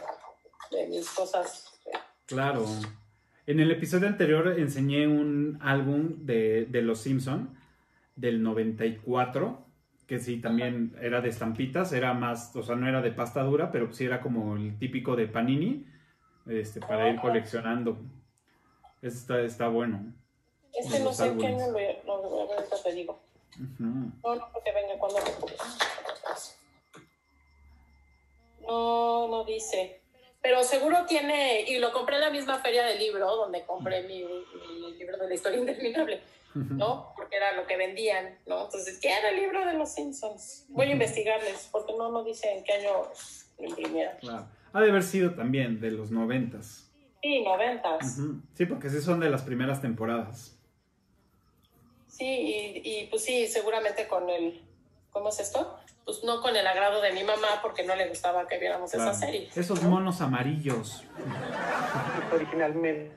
de 0.72 0.86
mis 0.88 1.10
cosas. 1.12 1.72
Claro. 2.26 2.66
En 3.48 3.60
el 3.62 3.72
episodio 3.72 4.08
anterior 4.08 4.60
enseñé 4.60 5.08
un 5.08 5.58
álbum 5.62 6.26
de, 6.26 6.66
de 6.66 6.82
Los 6.82 7.00
Simpson 7.00 7.58
del 8.16 8.44
94, 8.44 9.64
que 10.06 10.20
sí, 10.20 10.42
también 10.42 10.94
era 11.02 11.22
de 11.22 11.30
estampitas, 11.30 11.94
era 11.94 12.14
más, 12.14 12.54
o 12.56 12.64
sea, 12.64 12.76
no 12.76 12.88
era 12.88 13.02
de 13.02 13.12
pasta 13.12 13.42
dura, 13.44 13.72
pero 13.72 13.94
sí 13.94 14.06
era 14.06 14.20
como 14.22 14.56
el 14.58 14.78
típico 14.78 15.16
de 15.16 15.28
Panini, 15.28 15.86
este, 16.46 16.80
para 16.82 17.10
ir 17.10 17.20
coleccionando. 17.22 17.98
Ese 19.02 19.18
está, 19.18 19.42
está 19.42 19.68
bueno. 19.70 20.14
Este 20.74 21.00
no 21.00 21.14
sé 21.14 21.24
qué 21.24 21.48
álbumes. 21.48 21.64
año 21.64 21.72
lo, 21.72 22.22
lo, 22.22 22.30
lo- 22.30 22.54
ahorita 22.54 22.76
te 22.84 22.94
digo. 22.94 23.20
No, 23.80 23.90
no, 24.36 24.50
porque 24.54 24.72
venga 24.74 24.98
cuando 25.00 25.20
No, 28.68 29.28
no 29.30 29.44
dice. 29.46 30.02
Pero 30.48 30.64
seguro 30.64 31.06
tiene, 31.06 31.64
y 31.68 31.78
lo 31.78 31.92
compré 31.92 32.16
en 32.16 32.22
la 32.22 32.30
misma 32.30 32.58
feria 32.60 32.86
del 32.86 33.00
libro, 33.00 33.36
donde 33.36 33.66
compré 33.66 34.04
mi, 34.04 34.24
mi 34.24 34.94
libro 34.94 35.18
de 35.18 35.28
la 35.28 35.36
historia 35.36 35.60
interminable. 35.60 36.22
¿no? 36.56 37.12
Porque 37.18 37.36
era 37.36 37.52
lo 37.52 37.68
que 37.68 37.76
vendían, 37.76 38.38
¿no? 38.46 38.64
Entonces, 38.64 38.98
¿qué 39.02 39.10
era 39.10 39.32
el 39.32 39.42
libro 39.42 39.66
de 39.66 39.74
los 39.74 39.94
Simpsons? 39.94 40.66
Voy 40.70 40.88
a 40.88 40.92
investigarles, 40.92 41.68
porque 41.70 41.92
no, 41.98 42.14
no 42.14 42.24
dice 42.24 42.50
en 42.50 42.64
qué 42.64 42.72
año 42.76 42.94
lo 43.60 43.68
imprimieron. 43.68 44.16
Claro. 44.22 44.48
Ha 44.72 44.82
de 44.82 44.90
haber 44.90 45.04
sido 45.04 45.36
también 45.36 45.82
de 45.82 45.92
los 45.92 46.12
noventas. 46.12 46.90
Sí, 47.22 47.44
noventas. 47.44 48.18
Sí, 48.54 48.66
porque 48.68 48.90
sí 48.90 49.02
son 49.02 49.20
de 49.20 49.30
las 49.30 49.42
primeras 49.42 49.82
temporadas. 49.82 50.58
Sí, 52.08 52.26
y, 52.26 52.82
y, 52.86 53.08
pues 53.08 53.22
sí, 53.22 53.48
seguramente 53.48 54.08
con 54.08 54.30
el, 54.30 54.62
¿cómo 55.12 55.28
es 55.28 55.42
esto? 55.42 55.78
Pues 56.08 56.24
no 56.24 56.42
con 56.42 56.56
el 56.56 56.66
agrado 56.66 57.02
de 57.02 57.12
mi 57.12 57.22
mamá, 57.26 57.60
porque 57.62 57.84
no 57.86 57.94
le 57.94 58.08
gustaba 58.08 58.48
que 58.48 58.58
viéramos 58.58 58.90
Claro. 58.92 59.12
esa 59.12 59.20
serie. 59.26 59.50
Esos 59.54 59.84
¿no? 59.84 59.90
monos 59.90 60.22
amarillos. 60.22 61.04
Originalmente 62.34 63.12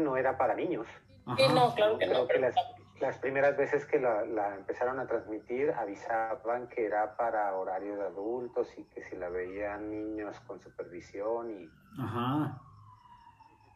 no 0.00 0.16
era 0.16 0.38
para 0.38 0.54
niños. 0.54 0.86
No, 1.26 1.74
claro 1.74 1.98
que 1.98 2.06
no. 2.06 2.12
Creo 2.12 2.26
que 2.28 2.34
pero- 2.34 2.48
las, 2.48 2.54
las 3.00 3.18
primeras 3.18 3.56
veces 3.58 3.84
que 3.84 3.98
la, 3.98 4.24
la 4.24 4.54
empezaron 4.54 4.98
a 4.98 5.06
transmitir 5.06 5.72
avisaban 5.72 6.68
que 6.68 6.86
era 6.86 7.16
para 7.18 7.54
horario 7.54 7.96
de 7.96 8.06
adultos 8.06 8.66
y 8.78 8.84
que 8.84 9.02
si 9.04 9.16
la 9.16 9.28
veían 9.28 9.90
niños 9.90 10.40
con 10.46 10.60
supervisión 10.60 11.50
y, 11.50 11.68
Ajá. 12.00 12.62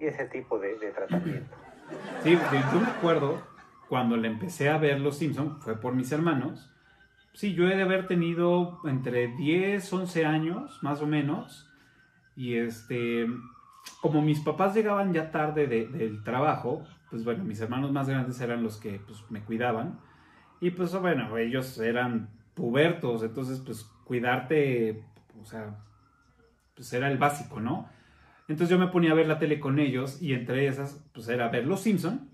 y 0.01 0.07
ese 0.07 0.25
tipo 0.27 0.59
de, 0.59 0.79
de 0.79 0.93
tratamiento. 0.93 1.55
Sí, 2.23 2.39
yo 2.73 2.81
me 2.81 2.87
acuerdo 2.87 3.43
cuando 3.89 4.17
le 4.17 4.29
empecé 4.29 4.71
a 4.71 4.79
ver 4.79 4.99
Los 5.01 5.19
Simpson 5.19 5.61
fue 5.61 5.79
por 5.79 5.95
mis 5.95 6.11
hermanos. 6.13 6.71
Sí, 7.39 7.55
yo 7.55 7.69
he 7.69 7.77
de 7.77 7.83
haber 7.85 8.09
tenido 8.09 8.81
entre 8.85 9.29
10, 9.29 9.93
11 9.93 10.27
años, 10.27 10.81
más 10.83 11.01
o 11.03 11.07
menos. 11.07 11.71
Y 12.35 12.55
este, 12.55 13.29
como 14.03 14.23
mis 14.23 14.41
papás 14.41 14.75
llegaban 14.75 15.13
ya 15.13 15.31
tarde 15.31 15.69
de- 15.69 15.87
del 15.87 16.25
trabajo, 16.25 16.83
pues 17.11 17.23
bueno, 17.25 17.45
mis 17.45 17.61
hermanos 17.61 17.93
más 17.93 18.09
grandes 18.09 18.41
eran 18.41 18.65
los 18.65 18.77
que 18.79 18.99
pues, 19.07 19.25
me 19.31 19.45
cuidaban. 19.45 20.01
Y 20.61 20.71
pues 20.73 20.93
bueno, 21.01 21.39
ellos 21.39 21.79
eran 21.79 22.29
pubertos, 22.55 23.23
entonces 23.23 23.61
pues 23.61 23.85
cuidarte, 24.05 25.05
o 25.41 25.45
sea, 25.45 25.77
pues 26.75 26.93
era 26.93 27.09
el 27.09 27.19
básico, 27.19 27.61
¿no? 27.61 27.89
Entonces 28.49 28.69
yo 28.71 28.81
me 28.85 28.89
ponía 28.91 29.13
a 29.13 29.15
ver 29.15 29.29
la 29.29 29.39
tele 29.39 29.61
con 29.61 29.79
ellos 29.79 30.21
y 30.21 30.33
entre 30.35 30.67
esas, 30.67 31.09
pues 31.15 31.29
era 31.29 31.51
ver 31.51 31.67
Los 31.69 31.83
Simpson 31.83 32.31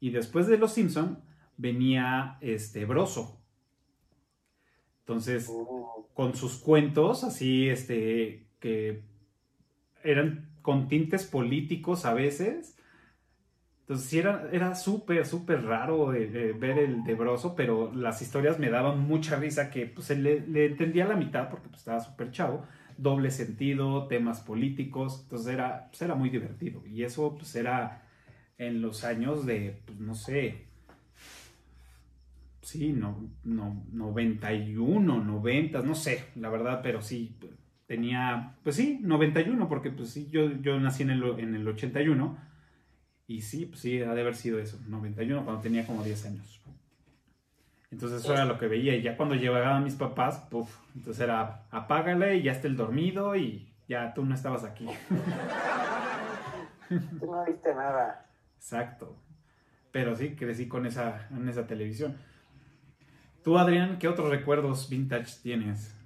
y 0.00 0.08
después 0.12 0.46
de 0.46 0.56
Los 0.56 0.72
Simpson 0.72 1.18
venía 1.58 2.38
este 2.40 2.86
Broso. 2.86 3.39
Entonces, 5.10 5.48
Uh, 5.48 6.06
con 6.14 6.36
sus 6.36 6.58
cuentos 6.58 7.24
así, 7.24 7.68
este, 7.68 8.46
que 8.60 9.02
eran 10.04 10.50
con 10.62 10.86
tintes 10.86 11.26
políticos 11.26 12.04
a 12.04 12.14
veces. 12.14 12.76
Entonces 13.80 14.08
sí 14.08 14.18
era, 14.20 14.48
era 14.52 14.76
súper, 14.76 15.26
súper 15.26 15.64
raro 15.64 16.06
ver 16.08 16.78
el 16.78 17.02
de 17.02 17.14
Broso, 17.14 17.56
pero 17.56 17.92
las 17.92 18.22
historias 18.22 18.60
me 18.60 18.70
daban 18.70 19.00
mucha 19.00 19.34
risa 19.36 19.70
que 19.70 19.86
pues 19.86 20.10
le, 20.10 20.46
le 20.46 20.66
entendía 20.66 21.06
la 21.06 21.16
mitad 21.16 21.50
porque 21.50 21.68
pues, 21.68 21.80
estaba 21.80 21.98
súper 22.00 22.30
chavo. 22.30 22.64
Doble 22.96 23.30
sentido, 23.32 24.06
temas 24.06 24.40
políticos, 24.40 25.22
entonces 25.24 25.54
era, 25.54 25.88
pues, 25.88 26.02
era 26.02 26.14
muy 26.14 26.30
divertido. 26.30 26.86
Y 26.86 27.02
eso 27.02 27.34
pues 27.36 27.56
era 27.56 28.06
en 28.58 28.80
los 28.80 29.02
años 29.04 29.44
de, 29.44 29.82
pues 29.86 29.98
no 29.98 30.14
sé, 30.14 30.69
sí, 32.62 32.92
no, 32.92 33.30
no, 33.44 33.84
91, 33.92 35.24
90, 35.24 35.82
no 35.82 35.94
sé, 35.94 36.26
la 36.36 36.48
verdad, 36.48 36.80
pero 36.82 37.02
sí, 37.02 37.36
tenía, 37.86 38.56
pues 38.62 38.76
sí, 38.76 38.98
91, 39.02 39.68
porque 39.68 39.90
pues 39.90 40.10
sí, 40.10 40.28
yo, 40.30 40.50
yo 40.60 40.78
nací 40.78 41.02
en 41.02 41.10
el, 41.10 41.22
en 41.38 41.54
el 41.54 41.66
81, 41.66 42.38
y 43.26 43.42
sí, 43.42 43.66
pues 43.66 43.80
sí, 43.80 44.02
ha 44.02 44.14
de 44.14 44.20
haber 44.20 44.34
sido 44.34 44.58
eso, 44.58 44.78
91, 44.88 45.44
cuando 45.44 45.62
tenía 45.62 45.86
como 45.86 46.02
10 46.02 46.26
años. 46.26 46.60
Entonces 47.90 48.22
eso 48.22 48.32
era 48.32 48.44
lo 48.44 48.58
que 48.58 48.68
veía, 48.68 48.94
y 48.94 49.02
ya 49.02 49.16
cuando 49.16 49.34
llegaban 49.34 49.82
mis 49.82 49.96
papás, 49.96 50.38
puff, 50.50 50.76
entonces 50.94 51.22
era, 51.22 51.64
apágale 51.70 52.36
y 52.36 52.42
ya 52.42 52.52
está 52.52 52.68
el 52.68 52.76
dormido, 52.76 53.34
y 53.34 53.68
ya 53.88 54.14
tú 54.14 54.24
no 54.24 54.34
estabas 54.34 54.64
aquí. 54.64 54.86
Tú 56.88 57.26
no 57.26 57.44
viste 57.44 57.74
nada. 57.74 58.26
Exacto. 58.56 59.16
Pero 59.92 60.14
sí, 60.14 60.36
crecí 60.36 60.68
con 60.68 60.86
esa, 60.86 61.28
en 61.30 61.48
esa 61.48 61.66
televisión. 61.66 62.16
Tú, 63.42 63.56
Adrián, 63.58 63.98
¿qué 63.98 64.06
otros 64.08 64.28
recuerdos 64.30 64.88
vintage 64.88 65.40
tienes? 65.42 65.96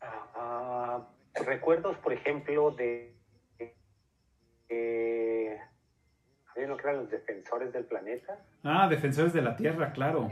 ah, 0.00 1.06
recuerdos, 1.34 1.96
por 1.98 2.12
ejemplo, 2.12 2.70
de... 2.72 3.14
eh, 4.68 5.58
había 6.54 6.66
uno 6.66 6.76
que 6.76 6.82
eran 6.82 6.96
los 7.02 7.10
defensores 7.10 7.72
del 7.72 7.84
planeta, 7.84 8.38
Ah, 8.64 8.88
Defensores 8.88 9.32
de 9.32 9.42
la 9.42 9.56
Tierra, 9.56 9.92
claro. 9.92 10.28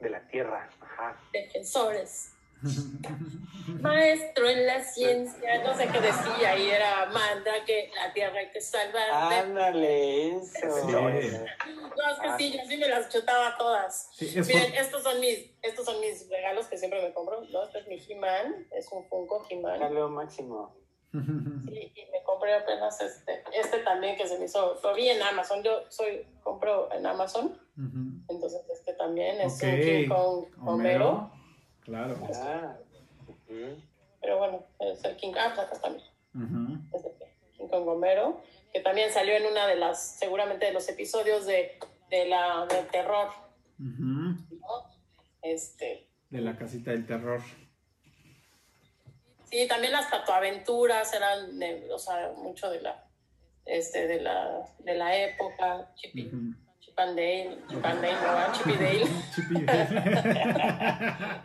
de 0.00 0.10
la 0.10 0.26
Tierra. 0.26 0.68
Ajá. 0.80 1.16
Defensores. 1.32 2.34
Maestro 3.80 4.48
en 4.48 4.66
la 4.66 4.82
ciencia, 4.82 5.62
no 5.64 5.74
sé 5.76 5.88
qué 5.88 6.00
decía, 6.00 6.56
y 6.58 6.70
era 6.70 7.06
manda 7.06 7.52
que 7.66 7.90
la 7.94 8.12
tierra 8.12 8.38
hay 8.38 8.50
que 8.50 8.60
salvar. 8.60 9.10
Ándale, 9.10 10.36
eso. 10.36 10.86
Sí. 10.86 10.92
No, 10.92 11.08
es 11.10 12.18
que 12.22 12.38
sí, 12.38 12.52
yo 12.56 12.64
sí 12.68 12.76
me 12.76 12.88
las 12.88 13.08
chutaba 13.08 13.56
todas. 13.56 14.10
Sí, 14.14 14.32
es 14.38 14.46
Miren, 14.46 14.70
por- 14.70 14.80
estos 14.80 15.02
son 15.02 15.20
mis, 15.20 15.50
estos 15.62 15.84
son 15.84 16.00
mis 16.00 16.28
regalos 16.28 16.66
que 16.66 16.78
siempre 16.78 17.02
me 17.02 17.12
compro. 17.12 17.42
¿no? 17.50 17.64
Este 17.64 17.80
es 17.80 17.86
mi 17.88 17.96
He-Man, 17.96 18.66
es 18.72 18.88
un 18.92 19.06
Funko 19.08 19.44
He-Man. 19.48 20.12
Máximo. 20.12 20.76
Y, 21.14 21.18
y 21.18 22.08
me 22.10 22.22
compré 22.24 22.54
apenas 22.54 22.98
este, 23.02 23.42
este 23.54 23.78
también 23.80 24.16
que 24.16 24.26
se 24.26 24.38
me 24.38 24.46
hizo, 24.46 24.80
lo 24.82 24.94
vi 24.94 25.10
en 25.10 25.22
Amazon, 25.22 25.62
yo 25.62 25.82
soy, 25.90 26.26
compro 26.42 26.90
en 26.90 27.04
Amazon, 27.04 27.60
entonces 28.30 28.62
este 28.72 28.94
también 28.94 29.38
es 29.42 29.56
Ok. 29.62 29.62
un 29.68 29.80
King 29.80 30.08
Kong 30.08 30.44
Homero, 30.66 31.30
Claro. 31.84 32.16
Ah, 32.34 32.76
pero 34.20 34.38
bueno, 34.38 34.64
es 34.80 35.04
el 35.04 35.16
King, 35.16 35.32
ah, 35.36 35.52
pues 35.54 35.66
acá 35.66 35.80
también, 35.80 36.04
es 36.94 37.04
el 37.04 37.12
King 37.56 37.68
Kong 37.68 37.88
Homero, 37.88 38.40
que 38.72 38.80
también 38.80 39.10
salió 39.12 39.34
en 39.34 39.46
una 39.46 39.66
de 39.66 39.76
las, 39.76 40.16
seguramente 40.18 40.66
de 40.66 40.72
los 40.72 40.88
episodios 40.88 41.44
de, 41.46 41.78
de 42.08 42.26
la, 42.26 42.66
del 42.66 42.86
terror. 42.88 43.28
Este, 45.42 46.08
De 46.30 46.40
la 46.40 46.56
casita 46.56 46.92
del 46.92 47.04
terror. 47.06 47.40
Sí, 49.50 49.66
también 49.68 49.92
las 49.92 50.06
patoaventuras 50.06 51.12
eran, 51.12 51.58
de, 51.58 51.88
o 51.92 51.98
sea, 51.98 52.32
mucho 52.38 52.70
de 52.70 52.80
la, 52.80 53.04
este, 53.66 54.06
de 54.06 54.20
la, 54.22 54.66
de 54.78 54.94
la 54.94 55.16
época, 55.16 55.92
Chip, 55.96 56.16
y- 56.16 56.26
Ujú. 56.28 56.54
Chip 56.92 57.00
and 57.00 57.16
Dale, 57.16 57.58
Chip 57.68 57.84
and 57.86 58.02
Dale, 58.02 58.14
¿no? 58.14 58.20
¿verdad? 58.20 58.52
Chip 58.52 58.66
y 58.66 59.64
Dale. 59.64 59.96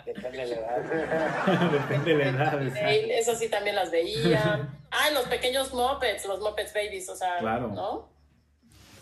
Depende 0.05 0.37
de 0.39 0.45
la 0.47 0.55
edad. 0.55 1.71
Depende 1.71 2.15
de 2.15 2.17
la 2.17 2.29
edad. 2.29 2.51
Dale, 2.73 3.17
Esas 3.19 3.39
sí 3.39 3.49
también 3.49 3.75
las 3.75 3.91
veía. 3.91 4.69
Ah, 4.89 5.09
los 5.11 5.25
pequeños 5.27 5.73
Muppets, 5.73 6.25
los 6.25 6.39
Muppets 6.39 6.73
Babies, 6.73 7.09
o 7.09 7.15
sea, 7.15 7.39
Claro. 7.39 7.67
¿no? 7.67 8.09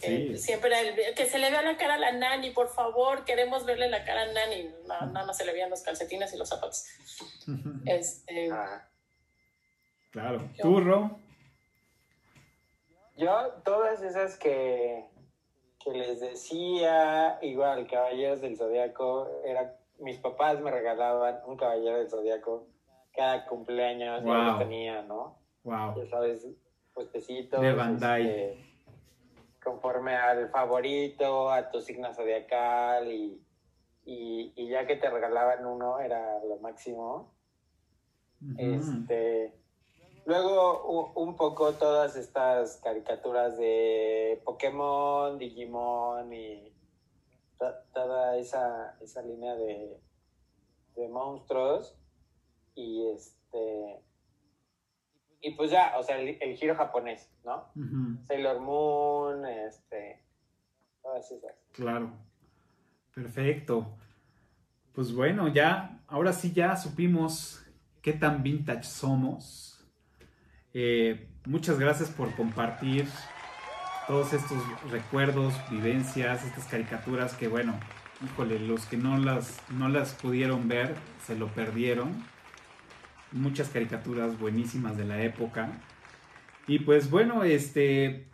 Sí. 0.01 0.29
Que 0.31 0.37
siempre 0.37 0.71
el- 0.79 1.13
que 1.13 1.25
se 1.27 1.37
le 1.37 1.51
vea 1.51 1.61
la 1.61 1.77
cara 1.77 1.93
a 1.93 1.97
la 1.99 2.11
Nani, 2.11 2.49
por 2.51 2.69
favor, 2.73 3.23
queremos 3.23 3.65
verle 3.67 3.87
la 3.89 4.03
cara 4.03 4.23
a 4.23 4.25
Nani. 4.33 4.71
Na- 4.87 5.05
Nada 5.05 5.27
más 5.27 5.37
se 5.37 5.45
le 5.45 5.53
veían 5.53 5.69
los 5.69 5.83
calcetines 5.83 6.33
y 6.33 6.37
los 6.37 6.49
zapatos. 6.49 6.85
Este, 7.85 8.49
Ah, 8.51 8.87
Claro. 10.11 10.49
¿Tú, 10.59 10.79
Ro? 10.81 11.19
Yo, 13.15 13.51
todas 13.63 14.01
esas 14.01 14.37
que, 14.37 15.05
que 15.85 15.91
les 15.91 16.19
decía, 16.19 17.37
igual, 17.43 17.85
Caballeros 17.87 18.41
del 18.41 18.57
Zodíaco, 18.57 19.29
era, 19.45 19.77
mis 19.99 20.17
papás 20.17 20.59
me 20.59 20.71
regalaban 20.71 21.41
un 21.45 21.55
Caballero 21.57 21.97
del 21.99 22.09
Zodíaco 22.09 22.65
cada 23.15 23.45
cumpleaños, 23.45 24.21
yo 24.23 24.27
Wow. 24.33 24.43
los 24.45 24.57
tenía, 24.59 25.03
¿no? 25.03 25.37
Wow. 25.63 25.95
Ya 25.95 26.09
sabes, 26.09 26.47
puestecitos. 26.93 27.61
De 27.61 27.73
Bandai. 27.73 28.27
este, 28.27 28.65
conforme 29.63 30.15
al 30.15 30.49
favorito, 30.49 31.51
a 31.51 31.69
tu 31.69 31.79
signo 31.81 32.11
zodiacal 32.13 33.11
y, 33.11 33.39
y, 34.05 34.53
y 34.55 34.67
ya 34.67 34.85
que 34.87 34.95
te 34.95 35.09
regalaban 35.09 35.65
uno 35.67 35.99
era 35.99 36.43
lo 36.43 36.57
máximo. 36.57 37.31
Este, 38.57 39.53
luego 40.25 41.11
un 41.13 41.35
poco 41.35 41.73
todas 41.73 42.15
estas 42.15 42.77
caricaturas 42.83 43.57
de 43.57 44.41
Pokémon, 44.43 45.37
Digimon 45.37 46.33
y 46.33 46.73
to- 47.57 47.75
toda 47.93 48.37
esa, 48.37 48.97
esa 49.01 49.21
línea 49.21 49.55
de, 49.55 49.99
de 50.95 51.07
monstruos. 51.09 51.95
Y 52.75 53.07
este 53.11 54.01
y 55.41 55.51
pues 55.51 55.69
ya, 55.69 55.93
o 55.99 56.03
sea, 56.03 56.19
el, 56.19 56.37
el 56.41 56.57
giro 56.57 56.75
japonés, 56.75 57.29
¿no? 57.43 57.69
Sailor 58.25 58.59
Moon, 58.61 59.45
este, 59.45 60.25
todas 61.03 61.31
esas. 61.31 61.53
Claro. 61.71 62.11
Perfecto. 63.13 63.95
Pues 64.93 65.13
bueno, 65.15 65.47
ya, 65.47 66.03
ahora 66.07 66.33
sí 66.33 66.51
ya 66.51 66.75
supimos 66.75 67.63
qué 68.01 68.13
tan 68.13 68.41
vintage 68.41 68.83
somos. 68.83 69.74
Eh, 70.77 71.29
muchas 71.45 71.79
gracias 71.79 72.09
por 72.09 72.35
compartir 72.35 73.07
todos 74.07 74.33
estos 74.33 74.61
recuerdos, 74.91 75.53
vivencias, 75.71 76.43
estas 76.43 76.65
caricaturas 76.65 77.33
que 77.33 77.47
bueno, 77.47 77.79
híjole, 78.21 78.59
los 78.59 78.85
que 78.85 78.97
no 78.97 79.17
las, 79.17 79.57
no 79.71 79.87
las 79.87 80.13
pudieron 80.15 80.67
ver 80.67 80.93
se 81.25 81.37
lo 81.37 81.47
perdieron. 81.47 82.11
Muchas 83.31 83.69
caricaturas 83.69 84.37
buenísimas 84.37 84.97
de 84.97 85.05
la 85.05 85.23
época. 85.23 85.81
Y 86.67 86.79
pues 86.79 87.09
bueno, 87.09 87.45
este... 87.45 88.27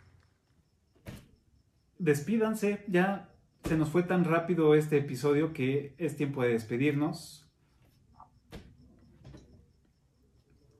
Despídanse, 2.00 2.84
ya 2.88 3.28
se 3.62 3.76
nos 3.76 3.90
fue 3.90 4.02
tan 4.02 4.24
rápido 4.24 4.74
este 4.74 4.98
episodio 4.98 5.52
que 5.52 5.94
es 5.96 6.16
tiempo 6.16 6.42
de 6.42 6.48
despedirnos. 6.48 7.41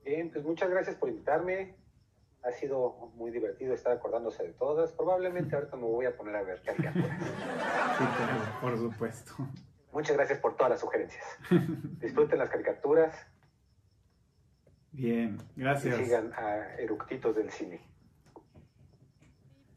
Bien, 0.03 0.29
pues 0.31 0.43
muchas 0.43 0.69
gracias 0.69 0.95
por 0.95 1.09
invitarme. 1.09 1.75
Ha 2.43 2.51
sido 2.51 3.11
muy 3.15 3.31
divertido 3.31 3.73
estar 3.73 3.93
acordándose 3.93 4.43
de 4.43 4.53
todas. 4.53 4.91
Probablemente 4.91 5.55
ahorita 5.55 5.77
me 5.77 5.83
voy 5.83 6.05
a 6.05 6.15
poner 6.15 6.35
a 6.35 6.43
ver 6.43 6.61
caricaturas. 6.61 7.17
Sí, 7.19 8.03
claro, 8.17 8.59
por 8.61 8.77
supuesto. 8.77 9.33
Muchas 9.93 10.17
gracias 10.17 10.39
por 10.39 10.57
todas 10.57 10.71
las 10.71 10.79
sugerencias. 10.81 11.23
Disfruten 12.01 12.39
las 12.39 12.49
caricaturas 12.49 13.15
Bien, 14.93 15.39
y 15.55 15.61
gracias. 15.61 15.97
sigan 15.97 16.33
a 16.33 16.75
Eructitos 16.77 17.35
del 17.35 17.49
Cine. 17.49 17.81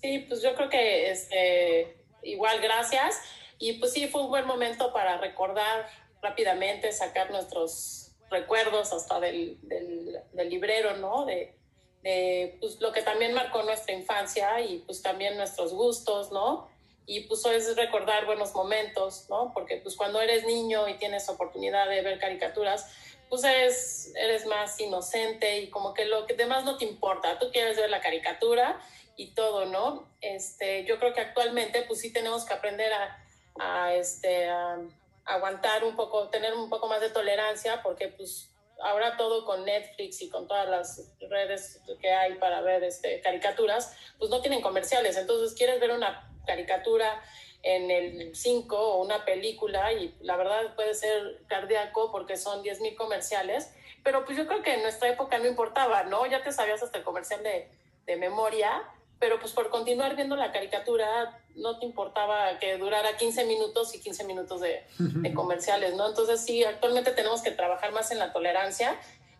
Sí, 0.01 0.27
pues 0.29 0.43
yo 0.43 0.55
creo 0.55 0.69
que 0.69 1.11
este, 1.11 2.05
igual 2.23 2.61
gracias. 2.61 3.21
Y 3.59 3.79
pues 3.79 3.95
sí, 3.95 4.09
fue 4.09 4.23
un 4.23 4.29
buen 4.29 4.47
momento 4.47 4.93
para 4.93 5.19
recordar 5.19 5.87
rápidamente, 6.21 6.93
sacar 6.93 7.31
nuestros 7.31 8.06
recuerdos 8.31 8.93
hasta 8.93 9.21
del, 9.21 9.59
del, 9.62 10.49
librero, 10.49 10.97
¿no? 10.97 11.25
De, 11.25 11.55
de 12.03 12.57
pues, 12.61 12.81
lo 12.81 12.93
que 12.93 13.03
también 13.03 13.35
marcó 13.35 13.62
nuestra 13.62 13.95
infancia 13.95 14.61
y 14.61 14.79
pues 14.79 15.03
también 15.03 15.37
nuestros 15.37 15.73
gustos, 15.73 16.33
¿no? 16.33 16.69
Y 17.07 17.21
pues 17.21 17.45
es 17.47 17.77
recordar 17.77 18.27
buenos 18.27 18.55
momentos, 18.55 19.27
¿no? 19.31 19.53
Porque 19.55 19.77
pues 19.77 19.97
cuando 19.97 20.21
eres 20.21 20.45
niño 20.45 20.89
y 20.89 20.95
tienes 20.95 21.29
oportunidad 21.29 21.89
de 21.89 22.03
ver 22.03 22.19
caricaturas, 22.19 22.91
pues 23.29 23.45
eres, 23.45 24.12
eres 24.17 24.47
más 24.47 24.79
inocente 24.81 25.61
y 25.61 25.71
como 25.71 25.95
que 25.95 26.05
lo 26.05 26.27
que 26.27 26.35
demás 26.35 26.65
no 26.65 26.77
te 26.77 26.85
importa. 26.85 27.39
Tú 27.39 27.51
quieres 27.53 27.77
ver 27.77 27.91
la 27.91 28.01
caricatura 28.01 28.81
y 29.17 29.29
todo, 29.35 29.67
¿no? 29.67 30.09
Este, 30.21 30.85
yo 30.85 30.99
creo 30.99 31.15
que 31.15 31.21
actualmente 31.21 31.83
pues 31.83 32.01
sí 32.01 32.12
tenemos 32.12 32.45
que 32.45 32.55
aprender 32.55 32.93
a, 32.93 33.25
a, 33.59 33.95
este, 33.95 34.49
a 34.49 34.79
aguantar 35.27 35.85
un 35.85 35.97
poco, 35.97 36.29
tener 36.29 36.55
un 36.55 36.71
poco 36.71 36.89
más 36.89 37.01
de 37.01 37.11
tolerancia 37.11 37.83
porque 37.83 38.09
pues 38.09 38.51
ahora 38.81 39.17
todo 39.17 39.45
con 39.45 39.65
Netflix 39.65 40.23
y 40.23 40.29
con 40.29 40.47
todas 40.47 40.69
las 40.69 41.12
redes 41.29 41.81
que 42.01 42.12
hay 42.12 42.35
para 42.35 42.61
ver 42.61 42.85
este, 42.85 43.21
caricaturas, 43.21 43.97
pues 44.19 44.31
no 44.31 44.41
tienen 44.41 44.62
comerciales. 44.62 45.17
Entonces 45.17 45.57
quieres 45.57 45.81
ver 45.81 45.91
una 45.91 46.31
caricatura 46.47 47.23
en 47.62 47.91
el 47.91 48.37
5 48.37 48.77
o 48.77 49.03
una 49.03 49.25
película 49.25 49.93
y 49.93 50.15
la 50.21 50.37
verdad 50.37 50.75
puede 50.77 50.95
ser 50.95 51.43
cardíaco 51.49 52.12
porque 52.12 52.37
son 52.37 52.62
10 52.62 52.81
mil 52.81 52.95
comerciales, 52.95 53.75
pero 54.05 54.25
pues 54.25 54.37
yo 54.37 54.47
creo 54.47 54.62
que 54.62 54.75
en 54.75 54.83
nuestra 54.83 55.09
época 55.09 55.39
no 55.39 55.47
importaba, 55.47 56.05
¿no? 56.05 56.27
Ya 56.27 56.43
te 56.43 56.53
sabías 56.53 56.83
hasta 56.83 56.99
el 56.99 57.05
comercial 57.05 57.43
de, 57.43 57.69
de 58.05 58.17
memoria, 58.17 58.85
pero 59.19 59.41
pues 59.41 59.53
por 59.53 59.71
continuar 59.71 60.15
viendo 60.17 60.37
la 60.37 60.53
caricatura 60.53 61.41
no 61.55 61.79
te 61.79 61.87
importaba 61.87 62.59
que 62.59 62.77
durara 62.77 63.17
15 63.17 63.47
minutos 63.47 63.95
y 63.95 64.01
15 64.01 64.25
minutos 64.25 64.61
de, 64.61 64.85
de 64.99 65.33
comerciales, 65.33 65.95
¿no? 65.95 66.09
Entonces 66.09 66.45
sí, 66.45 66.63
actualmente 66.65 67.13
tenemos 67.13 67.43
que 67.43 67.51
trabajar 67.51 67.93
más 67.93 68.11
en 68.11 68.19
la 68.19 68.33
tolerancia 68.33 68.99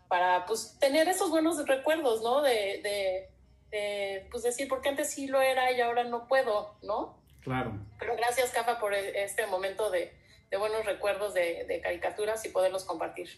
para 0.09 0.47
pues 0.47 0.79
tener 0.79 1.09
esos 1.09 1.31
buenos 1.31 1.67
recuerdos, 1.67 2.23
¿no? 2.23 2.41
De, 2.41 2.81
de, 2.83 3.29
de 3.71 4.27
pues 4.31 4.45
decir, 4.45 4.67
porque 4.69 4.89
antes 4.89 5.11
sí 5.11 5.27
lo 5.27 5.43
era 5.43 5.73
y 5.73 5.81
ahora 5.81 6.05
no 6.05 6.27
puedo, 6.27 6.75
¿no? 6.83 7.19
Claro. 7.43 7.79
Pero 7.99 8.17
gracias, 8.17 8.51
Cafa, 8.51 8.79
por 8.81 8.95
e- 8.95 9.23
este 9.25 9.47
momento 9.47 9.91
de, 9.91 10.13
de 10.51 10.57
buenos 10.57 10.87
recuerdos 10.87 11.35
de, 11.35 11.65
de 11.65 11.81
caricaturas 11.81 12.45
y 12.47 12.49
poderlos 12.49 12.85
compartir. 12.85 13.29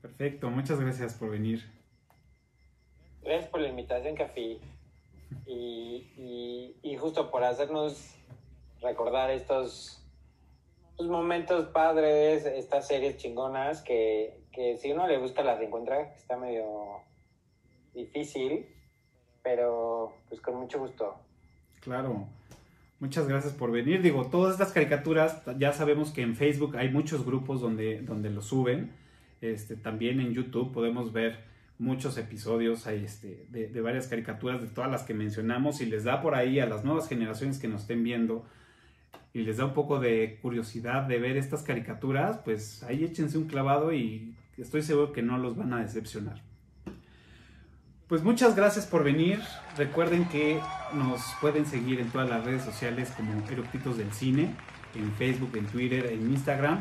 Perfecto, 0.00 0.48
muchas 0.48 0.78
gracias 0.80 1.14
por 1.14 1.30
venir. 1.30 1.68
Gracias 3.22 3.50
por 3.50 3.60
la 3.60 3.68
invitación, 3.68 4.14
Café. 4.14 4.58
Y, 5.46 6.74
y, 6.82 6.96
justo 6.96 7.30
por 7.30 7.44
hacernos 7.44 8.14
recordar 8.80 9.30
estos, 9.30 10.04
estos 10.90 11.06
momentos 11.08 11.66
padres, 11.68 12.44
estas 12.44 12.86
series 12.88 13.16
chingonas 13.16 13.82
que, 13.82 14.42
que 14.52 14.76
si 14.76 14.92
uno 14.92 15.06
le 15.06 15.18
busca 15.18 15.42
las 15.42 15.60
encuentra, 15.60 16.14
está 16.14 16.36
medio 16.36 16.64
difícil, 17.94 18.66
pero 19.42 20.12
pues 20.28 20.40
con 20.40 20.56
mucho 20.56 20.78
gusto. 20.78 21.14
Claro. 21.80 22.26
Muchas 23.00 23.28
gracias 23.28 23.52
por 23.52 23.70
venir. 23.70 24.02
Digo, 24.02 24.26
todas 24.26 24.54
estas 24.54 24.72
caricaturas, 24.72 25.42
ya 25.56 25.72
sabemos 25.72 26.10
que 26.10 26.22
en 26.22 26.34
Facebook 26.34 26.76
hay 26.76 26.90
muchos 26.90 27.24
grupos 27.24 27.60
donde, 27.60 28.02
donde 28.02 28.28
lo 28.28 28.42
suben. 28.42 28.92
Este, 29.40 29.76
también 29.76 30.20
en 30.20 30.34
YouTube 30.34 30.72
podemos 30.72 31.12
ver 31.12 31.44
muchos 31.78 32.18
episodios 32.18 32.86
este, 32.86 33.46
de, 33.50 33.68
de 33.68 33.80
varias 33.80 34.08
caricaturas, 34.08 34.60
de 34.60 34.68
todas 34.68 34.90
las 34.90 35.02
que 35.02 35.14
mencionamos, 35.14 35.80
y 35.80 35.86
les 35.86 36.04
da 36.04 36.20
por 36.20 36.34
ahí 36.34 36.60
a 36.60 36.66
las 36.66 36.84
nuevas 36.84 37.08
generaciones 37.08 37.58
que 37.58 37.68
nos 37.68 37.82
estén 37.82 38.02
viendo 38.02 38.44
y 39.32 39.42
les 39.42 39.58
da 39.58 39.66
un 39.66 39.74
poco 39.74 40.00
de 40.00 40.38
curiosidad 40.42 41.02
de 41.02 41.18
ver 41.18 41.36
estas 41.36 41.62
caricaturas, 41.62 42.38
pues 42.44 42.82
ahí 42.82 43.04
échense 43.04 43.38
un 43.38 43.46
clavado 43.46 43.92
y 43.92 44.34
estoy 44.56 44.82
seguro 44.82 45.12
que 45.12 45.22
no 45.22 45.38
los 45.38 45.56
van 45.56 45.72
a 45.72 45.80
decepcionar. 45.80 46.42
Pues 48.08 48.22
muchas 48.22 48.56
gracias 48.56 48.86
por 48.86 49.04
venir. 49.04 49.38
Recuerden 49.76 50.26
que 50.28 50.58
nos 50.94 51.20
pueden 51.42 51.66
seguir 51.66 52.00
en 52.00 52.08
todas 52.08 52.28
las 52.28 52.42
redes 52.42 52.62
sociales 52.62 53.12
como 53.14 53.46
Eructitos 53.50 53.98
del 53.98 54.10
Cine, 54.12 54.54
en 54.94 55.12
Facebook, 55.12 55.54
en 55.56 55.66
Twitter, 55.66 56.06
en 56.06 56.22
Instagram. 56.30 56.80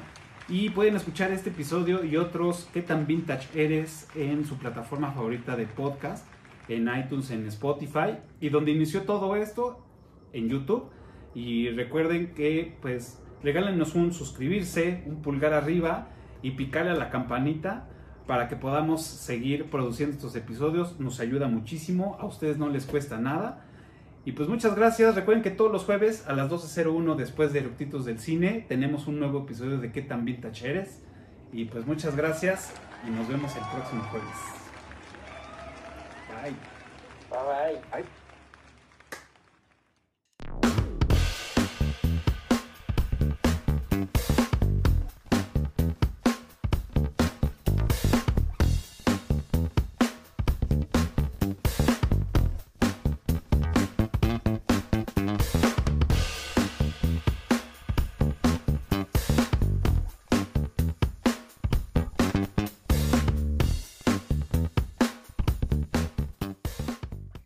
Y 0.49 0.69
pueden 0.69 0.95
escuchar 0.95 1.31
este 1.31 1.49
episodio 1.49 2.05
y 2.05 2.15
otros 2.15 2.69
que 2.73 2.81
tan 2.81 3.05
vintage 3.05 3.49
eres 3.53 4.07
en 4.15 4.45
su 4.45 4.57
plataforma 4.57 5.11
favorita 5.11 5.57
de 5.57 5.65
podcast, 5.65 6.25
en 6.69 6.87
iTunes, 6.87 7.31
en 7.31 7.45
Spotify. 7.47 8.17
Y 8.39 8.47
donde 8.47 8.71
inició 8.71 9.01
todo 9.01 9.35
esto, 9.35 9.85
en 10.31 10.47
YouTube. 10.47 10.89
Y 11.35 11.69
recuerden 11.71 12.33
que 12.33 12.77
pues 12.81 13.21
regálenos 13.43 13.93
un 13.93 14.13
suscribirse, 14.13 15.03
un 15.05 15.21
pulgar 15.21 15.51
arriba 15.51 16.07
y 16.41 16.51
picarle 16.51 16.91
a 16.91 16.95
la 16.95 17.09
campanita 17.09 17.89
para 18.25 18.47
que 18.47 18.55
podamos 18.55 19.03
seguir 19.03 19.65
produciendo 19.69 20.15
estos 20.15 20.33
episodios. 20.37 20.97
Nos 20.97 21.19
ayuda 21.19 21.49
muchísimo, 21.49 22.15
a 22.21 22.25
ustedes 22.25 22.57
no 22.57 22.69
les 22.69 22.85
cuesta 22.85 23.17
nada. 23.17 23.65
Y 24.27 24.33
pues 24.33 24.49
muchas 24.49 24.75
gracias. 24.75 25.15
Recuerden 25.15 25.41
que 25.41 25.51
todos 25.51 25.71
los 25.71 25.85
jueves 25.85 26.27
a 26.27 26.33
las 26.33 26.51
12.01 26.51 27.15
después 27.15 27.53
de 27.53 27.59
Eructitos 27.59 28.03
del 28.03 28.19
Cine 28.19 28.65
tenemos 28.67 29.07
un 29.07 29.21
nuevo 29.21 29.43
episodio 29.43 29.77
de 29.77 29.93
¿Qué 29.93 30.01
tan 30.01 30.25
vintage 30.25 30.69
eres? 30.69 31.01
Y 31.53 31.63
pues 31.63 31.87
muchas 31.87 32.13
gracias 32.13 32.73
y 33.07 33.09
nos 33.09 33.25
vemos 33.29 33.55
el 33.55 33.61
próximo 33.73 34.03
jueves. 34.11 34.27
Bye. 36.43 36.51
Bye 37.29 37.71
bye. 37.71 37.81
Ay, 37.93 38.03